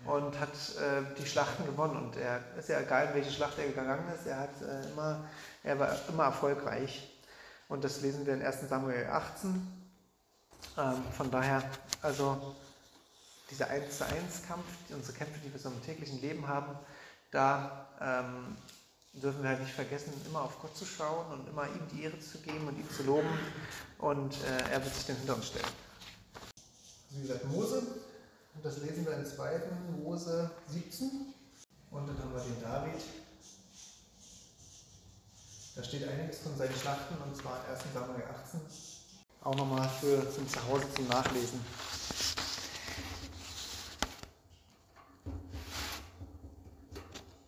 und 0.06 0.40
hat 0.40 0.50
äh, 0.50 1.04
die 1.18 1.26
Schlachten 1.26 1.66
gewonnen. 1.66 1.96
Und 1.96 2.18
er 2.18 2.42
ist 2.58 2.70
ja 2.70 2.80
egal, 2.80 3.08
in 3.08 3.14
welche 3.16 3.32
Schlacht 3.32 3.58
er 3.58 3.68
gegangen 3.68 4.06
ist, 4.14 4.26
er, 4.26 4.40
hat, 4.40 4.62
äh, 4.62 4.90
immer, 4.92 5.24
er 5.64 5.80
war 5.80 5.98
immer 6.10 6.24
erfolgreich. 6.26 7.08
Und 7.70 7.84
das 7.84 8.02
lesen 8.02 8.26
wir 8.26 8.34
in 8.34 8.42
1 8.42 8.68
Samuel 8.68 9.08
18. 9.08 9.82
Ähm, 10.78 11.04
von 11.16 11.32
daher, 11.32 11.64
also 12.02 12.56
dieser 13.50 13.70
1 13.70 13.98
zu 13.98 14.06
1 14.06 14.48
Kampf, 14.48 14.66
unsere 14.90 15.18
Kämpfe, 15.18 15.40
die 15.44 15.52
wir 15.52 15.60
so 15.60 15.70
im 15.70 15.84
täglichen 15.84 16.22
Leben 16.22 16.48
haben, 16.48 16.78
da 17.32 17.88
ähm, 18.02 18.58
dürfen 19.14 19.44
wir 19.44 19.50
halt 19.50 19.62
nicht 19.62 19.74
vergessen, 19.74 20.14
immer 20.26 20.42
auf 20.42 20.60
Gott 20.62 20.76
zu 20.76 20.86
schauen 20.86 21.26
und 21.32 21.48
immer 21.50 21.66
ihm 21.66 21.88
die 21.94 22.04
Ehre 22.04 22.20
zu 22.20 22.40
geben 22.40 22.68
und 22.68 22.78
ihn 22.78 22.90
zu 22.90 23.04
loben. 23.04 23.30
Und 24.00 24.34
äh, 24.34 24.72
er 24.72 24.84
wird 24.84 24.94
sich 24.94 25.06
dann 25.06 25.18
hinter 25.18 25.36
uns 25.36 25.48
stellen. 25.48 25.66
Wie 27.12 27.22
gesagt, 27.22 27.46
Mose, 27.46 27.84
das 28.64 28.78
lesen 28.78 29.06
wir 29.06 29.14
in 29.14 29.26
2. 29.26 29.62
Mose 30.04 30.52
17. 30.68 31.34
Und 31.90 32.08
dann 32.08 32.18
haben 32.20 32.34
wir 32.34 32.42
den 32.42 32.62
David. 32.62 33.02
Da 35.76 35.84
steht 35.84 36.08
einiges 36.08 36.40
von 36.40 36.56
seinen 36.58 36.76
Schlachten, 36.76 37.16
und 37.24 37.36
zwar 37.36 37.60
in 37.66 37.74
1. 37.74 37.84
Samuel 37.94 38.24
18. 38.46 38.60
Auch 39.44 39.56
nochmal 39.56 39.90
für 40.00 40.30
zum 40.32 40.48
Zuhause 40.48 40.86
zum 40.94 41.08
Nachlesen. 41.08 41.60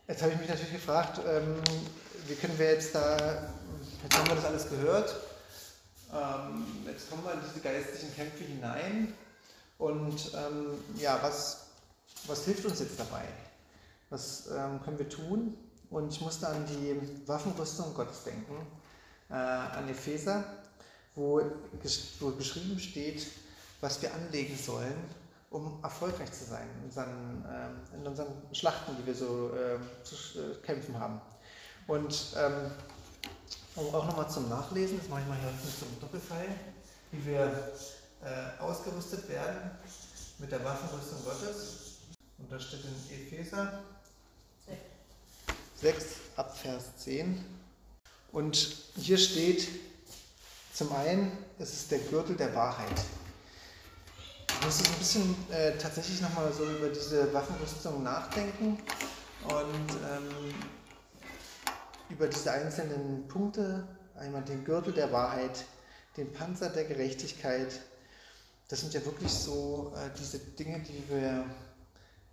Jetzt 0.08 0.22
habe 0.22 0.34
ich 0.34 0.40
mich 0.40 0.50
natürlich 0.50 0.74
gefragt, 0.74 1.20
ähm, 1.28 1.56
wie 2.28 2.36
können 2.36 2.58
wir 2.58 2.72
jetzt 2.72 2.94
da, 2.96 3.50
jetzt 4.04 4.18
haben 4.18 4.28
wir 4.28 4.36
das 4.36 4.46
alles 4.46 4.70
gehört, 4.70 5.16
ähm, 6.14 6.66
jetzt 6.86 7.10
kommen 7.10 7.24
wir 7.24 7.34
in 7.34 7.40
diese 7.48 7.60
geistlichen 7.62 8.14
Kämpfe 8.14 8.44
hinein 8.44 9.14
und 9.84 10.32
ähm, 10.34 10.78
ja, 10.98 11.20
was, 11.22 11.66
was 12.28 12.46
hilft 12.46 12.66
uns 12.66 12.80
jetzt 12.80 12.98
dabei? 12.98 13.26
Was 14.10 14.48
ähm, 14.48 14.82
können 14.82 14.98
wir 14.98 15.10
tun? 15.10 15.58
Und 15.90 16.14
ich 16.14 16.22
musste 16.22 16.48
an 16.48 16.66
die 16.66 17.28
Waffenrüstung 17.28 17.94
Gottes 17.94 18.24
denken, 18.24 18.56
äh, 19.30 19.34
an 19.34 19.90
Epheser, 19.90 20.46
wo, 21.16 21.42
wo 22.22 22.30
beschrieben 22.32 22.80
steht, 22.80 23.28
was 23.82 24.02
wir 24.02 24.14
anlegen 24.14 24.58
sollen, 24.58 24.96
um 25.50 25.80
erfolgreich 25.84 26.32
zu 26.32 26.46
sein 26.46 26.66
in 26.78 26.86
unseren, 26.86 27.44
äh, 27.44 27.98
in 27.98 28.08
unseren 28.08 28.32
Schlachten, 28.54 28.96
die 28.98 29.06
wir 29.06 29.16
so 29.16 29.50
äh, 29.50 29.80
zu 30.06 30.16
kämpfen 30.62 30.98
haben. 30.98 31.20
Und 31.88 32.34
ähm, 32.38 32.72
auch 33.76 34.06
nochmal 34.06 34.30
zum 34.30 34.48
Nachlesen, 34.48 34.98
das 34.98 35.10
mache 35.10 35.22
ich 35.22 35.28
mal 35.28 35.38
hier 35.38 35.50
einem 35.50 36.00
Doppelfeil, 36.00 36.48
wie 37.12 37.26
wir 37.26 37.74
äh, 38.26 38.62
ausgerüstet 38.62 39.28
werden 39.30 39.72
mit 40.40 40.52
der 40.52 40.64
Waffenrüstung 40.64 41.24
Gottes. 41.24 42.00
Und 42.38 42.52
das 42.52 42.64
steht 42.64 42.82
in 42.84 43.16
Epheser 43.16 43.84
6 45.82 46.06
ab 46.38 46.58
Vers 46.58 46.98
10. 46.98 47.44
Und 48.32 48.56
hier 48.96 49.18
steht 49.18 49.68
zum 50.74 50.92
einen, 50.94 51.32
es 51.60 51.74
ist 51.74 51.92
der 51.92 52.00
Gürtel 52.00 52.36
der 52.36 52.56
Wahrheit. 52.56 53.02
Ich 54.48 54.66
musste 54.66 54.86
so 54.86 54.92
ein 54.92 54.98
bisschen 54.98 55.52
äh, 55.52 55.78
tatsächlich 55.78 56.22
nochmal 56.22 56.52
so 56.54 56.64
über 56.66 56.88
diese 56.90 57.34
Waffenrüstung 57.34 58.02
nachdenken 58.02 58.80
und 59.44 59.92
ähm, 59.92 60.56
über 62.10 62.28
diese 62.28 62.52
einzelnen 62.52 63.28
Punkte, 63.28 63.88
einmal 64.16 64.44
den 64.44 64.64
Gürtel 64.64 64.94
der 64.94 65.12
Wahrheit, 65.12 65.66
den 66.16 66.32
Panzer 66.32 66.70
der 66.70 66.86
Gerechtigkeit. 66.86 67.82
Das 68.68 68.82
sind 68.82 68.94
ja 68.94 69.06
wirklich 69.06 69.32
so 69.32 69.94
äh, 69.96 70.10
diese 70.18 70.40
Dinge, 70.40 70.80
die 70.80 71.04
wir, 71.10 71.46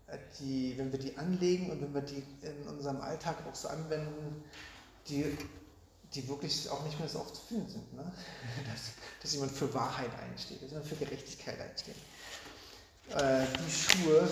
äh, 0.07 0.19
die, 0.39 0.75
wenn 0.77 0.93
wir 0.93 0.99
die 0.99 1.17
anlegen 1.17 1.71
und 1.71 1.83
wenn 1.83 1.95
wir 1.95 2.03
die 2.03 2.23
in 2.43 2.69
unserem 2.69 3.01
Alltag 3.01 3.37
auch 3.51 3.55
so 3.55 3.69
anwenden, 3.69 4.45
die, 5.09 5.37
die 6.15 6.29
wirklich 6.29 6.69
auch 6.71 6.85
nicht 6.85 6.99
mehr 6.99 7.09
so 7.09 7.21
oft 7.21 7.37
zu 7.37 7.43
finden 7.43 7.69
sind. 7.69 7.95
Ne? 7.95 8.13
Dass, 8.71 8.91
dass 9.23 9.33
jemand 9.33 9.53
für 9.53 9.73
Wahrheit 9.75 10.11
einsteht, 10.23 10.63
dass 10.63 10.71
jemand 10.71 10.89
für 10.89 10.97
Gerechtigkeit 10.97 11.61
einsteht 11.61 11.97
äh, 13.15 13.45
die 13.59 13.71
Schuhe, 13.71 14.29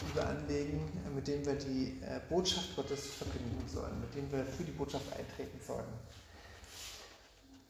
die 0.00 0.14
wir 0.14 0.26
anlegen, 0.26 0.80
äh, 1.06 1.14
mit 1.14 1.26
denen 1.26 1.44
wir 1.46 1.54
die 1.54 2.00
äh, 2.02 2.20
Botschaft 2.28 2.74
Gottes 2.76 3.00
verkünden 3.18 3.68
sollen, 3.68 4.00
mit 4.00 4.14
denen 4.14 4.30
wir 4.32 4.44
für 4.44 4.64
die 4.64 4.72
Botschaft 4.72 5.04
eintreten 5.16 5.60
sollen. 5.64 5.86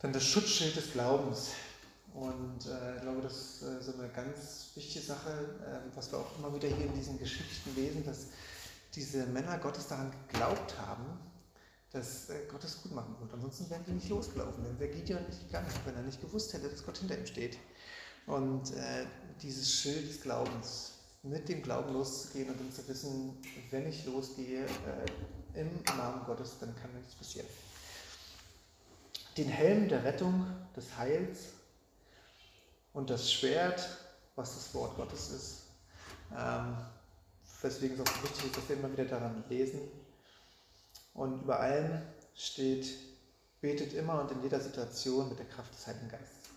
Dann 0.01 0.13
das 0.13 0.25
Schutzschild 0.25 0.77
des 0.77 0.93
Glaubens. 0.93 1.51
Und 2.17 2.65
äh, 2.65 2.97
ich 2.97 3.03
glaube, 3.03 3.21
das 3.21 3.37
ist 3.37 3.63
äh, 3.63 3.83
so 3.83 3.93
eine 3.93 4.09
ganz 4.09 4.71
wichtige 4.75 5.05
Sache, 5.05 5.31
äh, 5.31 5.95
was 5.95 6.11
wir 6.11 6.19
auch 6.19 6.39
immer 6.39 6.55
wieder 6.55 6.67
hier 6.67 6.87
in 6.87 6.95
diesen 6.95 7.19
Geschichten 7.19 7.75
lesen, 7.77 8.07
dass 8.07 8.29
diese 8.95 9.27
Männer 9.27 9.59
Gottes 9.59 9.89
daran 9.89 10.11
geglaubt 10.27 10.79
haben, 10.79 11.05
dass 11.93 12.31
äh, 12.31 12.47
Gott 12.51 12.65
es 12.65 12.83
gut 12.83 12.93
machen 12.93 13.15
wird. 13.21 13.35
Ansonsten 13.35 13.69
wären 13.69 13.85
die 13.85 13.91
nicht 13.93 14.09
losgelaufen. 14.09 14.65
Dann 14.65 14.81
wäre 14.81 14.91
Gideon 14.93 15.27
nicht 15.27 15.47
gegangen, 15.47 15.69
wenn 15.85 15.95
er 15.95 16.03
nicht 16.03 16.23
gewusst 16.23 16.55
hätte, 16.55 16.71
dass 16.71 16.87
Gott 16.87 16.97
hinter 16.97 17.19
ihm 17.19 17.27
steht. 17.27 17.59
Und 18.27 18.73
äh, 18.73 19.05
dieses 19.43 19.71
Schild 19.71 20.09
des 20.09 20.23
Glaubens, 20.23 20.93
mit 21.23 21.51
dem 21.51 21.61
Glauben 21.61 21.93
loszugehen 21.93 22.49
und 22.49 22.59
dann 22.59 22.73
zu 22.73 22.89
wissen, 22.89 23.37
wenn 23.71 23.87
ich 23.87 24.07
losgehe 24.07 24.65
äh, 24.65 25.61
im 25.61 25.69
Namen 25.99 26.25
Gottes, 26.25 26.57
dann 26.61 26.75
kann 26.77 26.95
nichts 26.95 27.15
passieren. 27.15 27.49
Den 29.37 29.49
Helm 29.49 29.89
der 29.91 30.03
Rettung, 30.03 30.47
des 30.75 30.97
Heils 30.97 31.56
und 32.97 33.11
das 33.11 33.33
Schwert 33.33 33.89
was 34.37 34.55
das 34.55 34.75
Wort 34.75 34.95
Gottes 34.97 35.31
ist. 35.31 35.55
Ähm, 36.37 36.77
weswegen 37.63 37.99
es 37.99 38.03
auch 38.03 38.23
wichtig 38.23 38.47
ist, 38.47 38.57
dass 38.57 38.69
wir 38.69 38.77
immer 38.77 38.93
wieder 38.93 39.07
daran 39.07 39.43
lesen. 39.49 39.81
Und 41.15 41.43
über 41.43 41.59
allem 41.59 42.03
steht, 42.35 42.87
betet 43.61 43.95
immer 43.95 44.21
und 44.21 44.31
in 44.31 44.43
jeder 44.43 44.61
Situation 44.61 45.31
mit 45.31 45.39
der 45.39 45.47
Kraft 45.47 45.73
des 45.75 45.87
Heiligen 45.87 46.09
Geistes. 46.09 46.51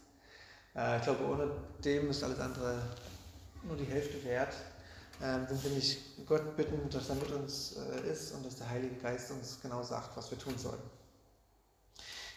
Äh, 0.75 0.97
ich 0.97 1.04
glaube, 1.04 1.25
ohne 1.25 1.52
dem 1.84 2.10
ist 2.10 2.23
alles 2.23 2.39
andere 2.39 2.82
nur 3.63 3.78
die 3.78 3.86
Hälfte 3.86 4.21
wert. 4.25 4.54
Ähm, 5.21 5.45
wenn 5.49 5.63
wir 5.63 5.71
nicht 5.71 6.25
Gott 6.25 6.56
bitten, 6.56 6.89
dass 6.89 7.10
er 7.10 7.15
mit 7.15 7.32
uns 7.32 7.78
äh, 7.78 8.12
ist 8.12 8.34
und 8.34 8.45
dass 8.45 8.58
der 8.58 8.69
Heilige 8.69 8.95
Geist 8.95 9.32
uns 9.32 9.60
genau 9.62 9.84
sagt, 9.84 10.15
was 10.15 10.30
wir 10.32 10.38
tun 10.38 10.58
sollen. 10.58 10.82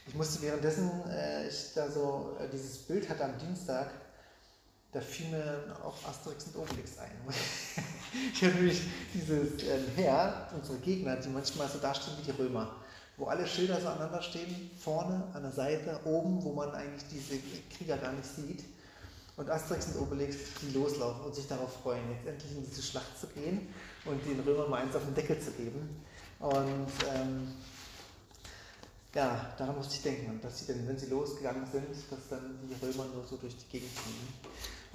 Ich 0.07 0.15
musste 0.15 0.43
währenddessen, 0.43 0.91
äh, 1.09 1.49
ich 1.49 1.73
da 1.75 1.91
so 1.91 2.37
äh, 2.41 2.49
dieses 2.49 2.79
Bild 2.79 3.09
hatte 3.09 3.25
am 3.25 3.39
Dienstag, 3.39 3.91
da 4.93 5.01
fiel 5.01 5.29
mir 5.29 5.77
auch 5.83 5.95
Asterix 6.07 6.45
und 6.47 6.57
Obelix 6.57 6.99
ein. 6.99 7.11
ich 8.35 8.45
habe 8.45 8.55
nämlich 8.55 8.83
dieses 9.15 9.63
äh, 9.63 9.79
Heer, 9.97 10.49
unsere 10.55 10.79
Gegner, 10.79 11.17
die 11.17 11.29
manchmal 11.29 11.69
so 11.69 11.79
dastehen 11.79 12.17
wie 12.19 12.31
die 12.31 12.43
Römer, 12.43 12.75
wo 13.17 13.27
alle 13.27 13.47
Schilder 13.47 13.81
so 13.81 13.89
aneinander 13.89 14.21
stehen, 14.23 14.71
vorne, 14.77 15.23
an 15.35 15.43
der 15.43 15.53
Seite, 15.53 16.01
oben, 16.05 16.43
wo 16.43 16.53
man 16.53 16.73
eigentlich 16.73 17.05
diese 17.11 17.39
Krieger 17.77 17.97
gar 17.97 18.13
nicht 18.13 18.29
sieht. 18.29 18.65
Und 19.37 19.49
Asterix 19.49 19.87
und 19.87 20.03
Obelix, 20.03 20.37
die 20.61 20.77
loslaufen 20.77 21.25
und 21.25 21.35
sich 21.35 21.49
darauf 21.49 21.73
freuen, 21.83 22.03
jetzt 22.11 22.27
endlich 22.27 22.53
in 22.53 22.65
diese 22.65 22.83
Schlacht 22.83 23.19
zu 23.19 23.29
gehen 23.29 23.73
und 24.05 24.23
den 24.27 24.41
Römern 24.41 24.69
mal 24.69 24.83
eins 24.83 24.95
auf 24.95 25.05
den 25.05 25.15
Deckel 25.15 25.41
zu 25.41 25.53
geben. 25.53 26.05
Und 26.39 26.91
ähm, 27.15 27.55
ja, 29.15 29.53
daran 29.59 29.77
musste 29.77 29.95
ich 29.95 30.03
denken, 30.03 30.41
dass 30.41 30.61
sie 30.61 30.73
dann, 30.73 30.89
wenn 30.89 30.99
sie 30.99 31.07
losgegangen 31.07 31.67
sind, 31.71 31.87
dass 32.11 32.29
dann 32.31 32.59
die 32.63 32.85
Römer 32.85 33.05
nur 33.15 33.25
so 33.25 33.37
durch 33.37 33.57
die 33.57 33.69
Gegend 33.69 33.91
fliegen. 33.91 34.29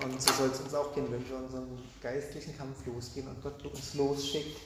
Und 0.04 0.22
so 0.22 0.34
soll 0.34 0.50
es 0.50 0.60
uns 0.60 0.74
auch 0.74 0.94
gehen, 0.94 1.12
wenn 1.12 1.28
wir 1.28 1.38
unseren 1.38 1.78
geistlichen 2.02 2.58
Kampf 2.58 2.86
losgehen 2.86 3.28
und 3.28 3.42
Gott 3.42 3.64
uns 3.64 3.94
losschickt 3.94 4.60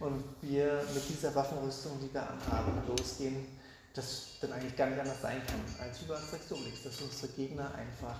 und 0.00 0.22
wir 0.40 0.84
mit 0.94 1.08
dieser 1.08 1.34
Waffenrüstung, 1.34 1.92
die 2.00 2.12
wir 2.12 2.22
anhaben, 2.22 2.72
losgehen, 2.88 3.46
das 3.94 4.38
dann 4.40 4.52
eigentlich 4.52 4.76
gar 4.76 4.88
nicht 4.88 5.00
anders 5.00 5.20
sein 5.20 5.40
kann, 5.46 5.60
als 5.86 6.02
über 6.02 6.18
Obelix, 6.50 6.82
dass 6.82 7.00
unsere 7.00 7.32
Gegner 7.32 7.74
einfach 7.74 8.18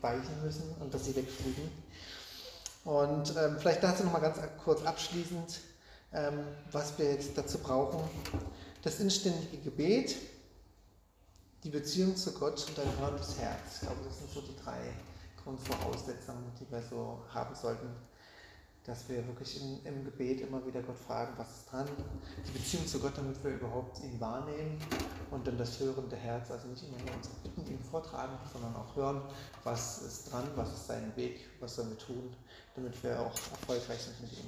weichen 0.00 0.42
müssen 0.44 0.74
und 0.80 0.92
dass 0.92 1.06
sie 1.06 1.16
wegfliegen. 1.16 1.70
Und 2.84 3.34
ähm, 3.36 3.56
vielleicht 3.58 3.82
dazu 3.82 4.04
nochmal 4.04 4.20
ganz 4.20 4.38
kurz 4.62 4.82
abschließend, 4.84 5.60
ähm, 6.12 6.38
was 6.70 6.98
wir 6.98 7.12
jetzt 7.12 7.36
dazu 7.36 7.58
brauchen. 7.58 8.00
Das 8.82 9.00
inständige 9.00 9.58
Gebet, 9.58 10.14
die 11.64 11.70
Beziehung 11.70 12.14
zu 12.16 12.32
Gott 12.32 12.64
und 12.68 12.78
ein 12.78 12.98
hörendes 12.98 13.38
Herz. 13.38 13.74
Ich 13.74 13.80
glaube, 13.80 14.00
das 14.04 14.18
sind 14.18 14.30
so 14.30 14.40
die 14.40 14.56
drei 14.62 14.78
Grundvoraussetzungen, 15.42 16.52
die 16.60 16.70
wir 16.70 16.82
so 16.82 17.18
haben 17.34 17.54
sollten, 17.54 17.88
dass 18.88 19.08
wir 19.08 19.26
wirklich 19.26 19.60
in, 19.60 19.84
im 19.84 20.04
Gebet 20.04 20.40
immer 20.40 20.64
wieder 20.64 20.80
Gott 20.82 20.96
fragen, 20.96 21.34
was 21.36 21.48
ist 21.58 21.72
dran, 21.72 21.86
die 22.46 22.58
Beziehung 22.58 22.86
zu 22.86 22.98
Gott, 23.00 23.12
damit 23.16 23.42
wir 23.44 23.50
überhaupt 23.50 24.02
ihn 24.02 24.18
wahrnehmen 24.18 24.78
und 25.30 25.46
dann 25.46 25.58
das 25.58 25.78
hörende 25.78 26.16
Herz, 26.16 26.50
also 26.50 26.68
nicht 26.68 26.84
immer 26.84 26.96
nur 26.98 27.14
unsere 27.16 27.34
Bitten 27.42 27.70
ihm 27.70 27.80
vortragen, 27.80 28.32
sondern 28.50 28.74
auch 28.76 28.96
hören, 28.96 29.20
was 29.64 30.02
ist 30.02 30.32
dran, 30.32 30.44
was 30.56 30.72
ist 30.72 30.86
sein 30.86 31.12
Weg, 31.16 31.48
was 31.60 31.74
sollen 31.74 31.90
wir 31.90 31.98
tun, 31.98 32.34
damit 32.76 33.02
wir 33.02 33.20
auch 33.20 33.34
erfolgreich 33.50 34.00
sind 34.00 34.20
mit 34.22 34.32
ihm. 34.32 34.46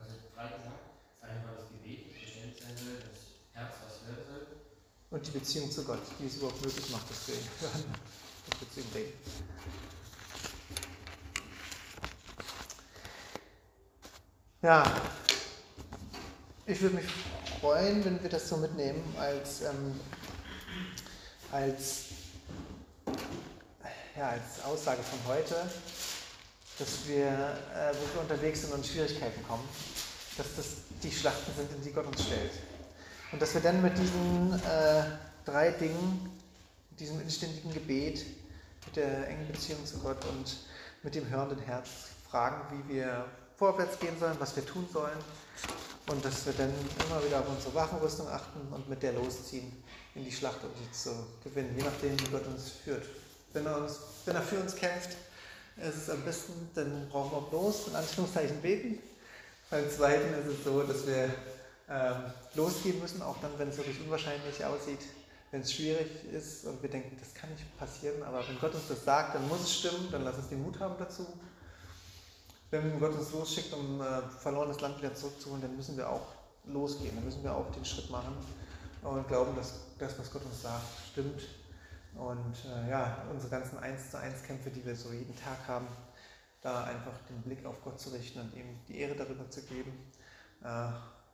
Also 0.00 0.14
drei 0.40 0.48
gesagt, 0.56 0.80
das 1.20 1.30
eine 1.30 1.44
war 1.44 1.54
das 1.54 1.68
Gebet, 1.68 2.06
das 2.06 2.16
Verständnis 2.16 2.58
sein 2.60 2.76
das 2.76 3.62
Herz, 3.62 3.74
was 3.84 4.06
hören 4.06 4.24
soll. 4.26 4.46
Und 5.10 5.26
die 5.26 5.30
Beziehung 5.32 5.70
zu 5.70 5.84
Gott, 5.84 6.00
die 6.18 6.26
es 6.26 6.36
überhaupt 6.36 6.64
möglich 6.64 6.88
macht, 6.90 7.10
dass 7.10 7.28
wir 7.28 7.34
ihn 7.34 7.48
hören, 7.60 7.84
wir 8.58 8.70
zu 8.70 8.80
ihm 8.80 8.86
reden. 8.94 9.12
Ja, 14.62 15.00
ich 16.66 16.80
würde 16.80 16.96
mich 16.96 17.06
freuen, 17.60 18.04
wenn 18.04 18.22
wir 18.22 18.30
das 18.30 18.48
so 18.48 18.58
mitnehmen 18.58 19.02
als, 19.18 19.62
ähm, 19.62 19.98
als, 21.50 22.04
ja, 24.16 24.30
als 24.30 24.62
Aussage 24.64 25.02
von 25.02 25.18
heute, 25.26 25.70
dass 26.78 27.06
wir, 27.06 27.26
äh, 27.26 27.94
wo 27.94 28.14
wir 28.14 28.20
unterwegs 28.22 28.60
sind 28.62 28.72
und 28.72 28.86
Schwierigkeiten 28.86 29.42
kommen, 29.46 29.66
dass 30.36 30.46
das 30.56 30.66
die 31.02 31.10
Schlachten 31.10 31.52
sind, 31.56 31.70
in 31.72 31.82
die 31.82 31.92
Gott 31.92 32.06
uns 32.06 32.22
stellt. 32.22 32.52
Und 33.32 33.40
dass 33.40 33.54
wir 33.54 33.60
dann 33.60 33.80
mit 33.80 33.96
diesen 33.96 34.52
äh, 34.54 35.04
drei 35.44 35.70
Dingen, 35.72 36.30
mit 36.90 37.00
diesem 37.00 37.20
inständigen 37.20 37.72
Gebet, 37.72 38.24
mit 38.86 38.96
der 38.96 39.28
engen 39.28 39.46
Beziehung 39.48 39.84
zu 39.84 39.98
Gott 39.98 40.24
und 40.26 40.56
mit 41.02 41.14
dem 41.14 41.28
hörenden 41.28 41.60
Herz 41.60 41.88
fragen, 42.28 42.60
wie 42.70 42.94
wir 42.94 43.26
vorwärts 43.56 43.98
gehen 43.98 44.18
sollen, 44.18 44.36
was 44.38 44.56
wir 44.56 44.64
tun 44.64 44.86
sollen. 44.92 45.18
Und 46.08 46.24
dass 46.24 46.44
wir 46.46 46.54
dann 46.54 46.72
immer 47.06 47.24
wieder 47.24 47.40
auf 47.40 47.48
unsere 47.48 47.74
Waffenrüstung 47.74 48.28
achten 48.28 48.60
und 48.72 48.88
mit 48.88 49.02
der 49.02 49.12
losziehen 49.12 49.70
in 50.14 50.24
die 50.24 50.32
Schlacht, 50.32 50.58
um 50.64 50.70
sie 50.74 50.90
zu 50.90 51.10
gewinnen, 51.44 51.74
je 51.76 51.84
nachdem, 51.84 52.18
wie 52.18 52.30
Gott 52.32 52.46
uns 52.46 52.70
führt. 52.84 53.04
Wenn 53.52 53.66
er, 53.66 53.76
uns, 53.76 53.98
wenn 54.24 54.34
er 54.34 54.42
für 54.42 54.58
uns 54.58 54.74
kämpft, 54.74 55.10
ist 55.76 55.96
es 55.96 56.10
am 56.10 56.22
besten, 56.24 56.52
dann 56.74 57.08
brauchen 57.10 57.32
wir 57.32 57.48
bloß 57.48 57.88
in 57.88 57.96
Anführungszeichen 57.96 58.60
beten. 58.60 58.98
Beim 59.70 59.88
Zweiten 59.88 60.34
ist 60.34 60.58
es 60.58 60.64
so, 60.64 60.82
dass 60.82 61.06
wir 61.06 61.30
ähm, 61.88 62.16
losgehen 62.54 63.00
müssen, 63.00 63.22
auch 63.22 63.36
dann, 63.40 63.52
wenn 63.58 63.68
es 63.68 63.76
wirklich 63.76 64.00
unwahrscheinlich 64.00 64.64
aussieht, 64.64 65.00
wenn 65.52 65.62
es 65.62 65.72
schwierig 65.72 66.08
ist 66.32 66.64
und 66.66 66.82
wir 66.82 66.90
denken, 66.90 67.16
das 67.18 67.34
kann 67.34 67.50
nicht 67.50 67.78
passieren, 67.78 68.22
aber 68.22 68.46
wenn 68.46 68.58
Gott 68.58 68.74
uns 68.74 68.88
das 68.88 69.04
sagt, 69.04 69.34
dann 69.34 69.48
muss 69.48 69.62
es 69.62 69.78
stimmen, 69.78 70.08
dann 70.10 70.24
lass 70.24 70.36
uns 70.36 70.48
den 70.48 70.62
Mut 70.62 70.78
haben 70.78 70.94
dazu 70.98 71.26
wenn 72.70 73.00
Gott 73.00 73.14
uns 73.14 73.32
losschickt, 73.32 73.72
um 73.72 74.00
äh, 74.00 74.22
verlorenes 74.38 74.80
Land 74.80 74.98
wieder 74.98 75.14
zurückzuholen, 75.14 75.62
dann 75.62 75.76
müssen 75.76 75.96
wir 75.96 76.08
auch 76.08 76.26
losgehen, 76.66 77.14
dann 77.16 77.24
müssen 77.24 77.42
wir 77.42 77.54
auch 77.54 77.70
den 77.72 77.84
Schritt 77.84 78.10
machen 78.10 78.34
und 79.02 79.26
glauben, 79.28 79.56
dass 79.56 79.80
das, 79.98 80.18
was 80.18 80.30
Gott 80.32 80.44
uns 80.44 80.62
sagt, 80.62 80.84
stimmt. 81.10 81.42
Und 82.14 82.54
äh, 82.66 82.90
ja, 82.90 83.24
unsere 83.30 83.50
ganzen 83.50 83.78
1 83.78 84.10
zu 84.10 84.18
1 84.18 84.42
Kämpfe, 84.44 84.70
die 84.70 84.84
wir 84.84 84.94
so 84.94 85.12
jeden 85.12 85.34
Tag 85.36 85.56
haben, 85.66 85.86
da 86.60 86.84
einfach 86.84 87.18
den 87.28 87.40
Blick 87.42 87.64
auf 87.64 87.82
Gott 87.82 88.00
zu 88.00 88.10
richten 88.10 88.40
und 88.40 88.54
ihm 88.54 88.78
die 88.88 88.98
Ehre 88.98 89.14
darüber 89.14 89.48
zu 89.48 89.62
geben. 89.62 89.92
Äh, 90.62 90.92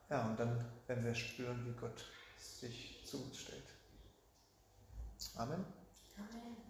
ja, 0.09 0.25
und 0.25 0.39
dann 0.39 0.65
werden 0.87 1.03
wir 1.03 1.15
spüren, 1.15 1.65
wie 1.65 1.79
Gott 1.79 2.05
sich 2.37 3.03
zu 3.05 3.23
uns 3.23 3.39
stellt. 3.39 3.65
Amen. 5.35 5.65
Amen. 6.17 6.66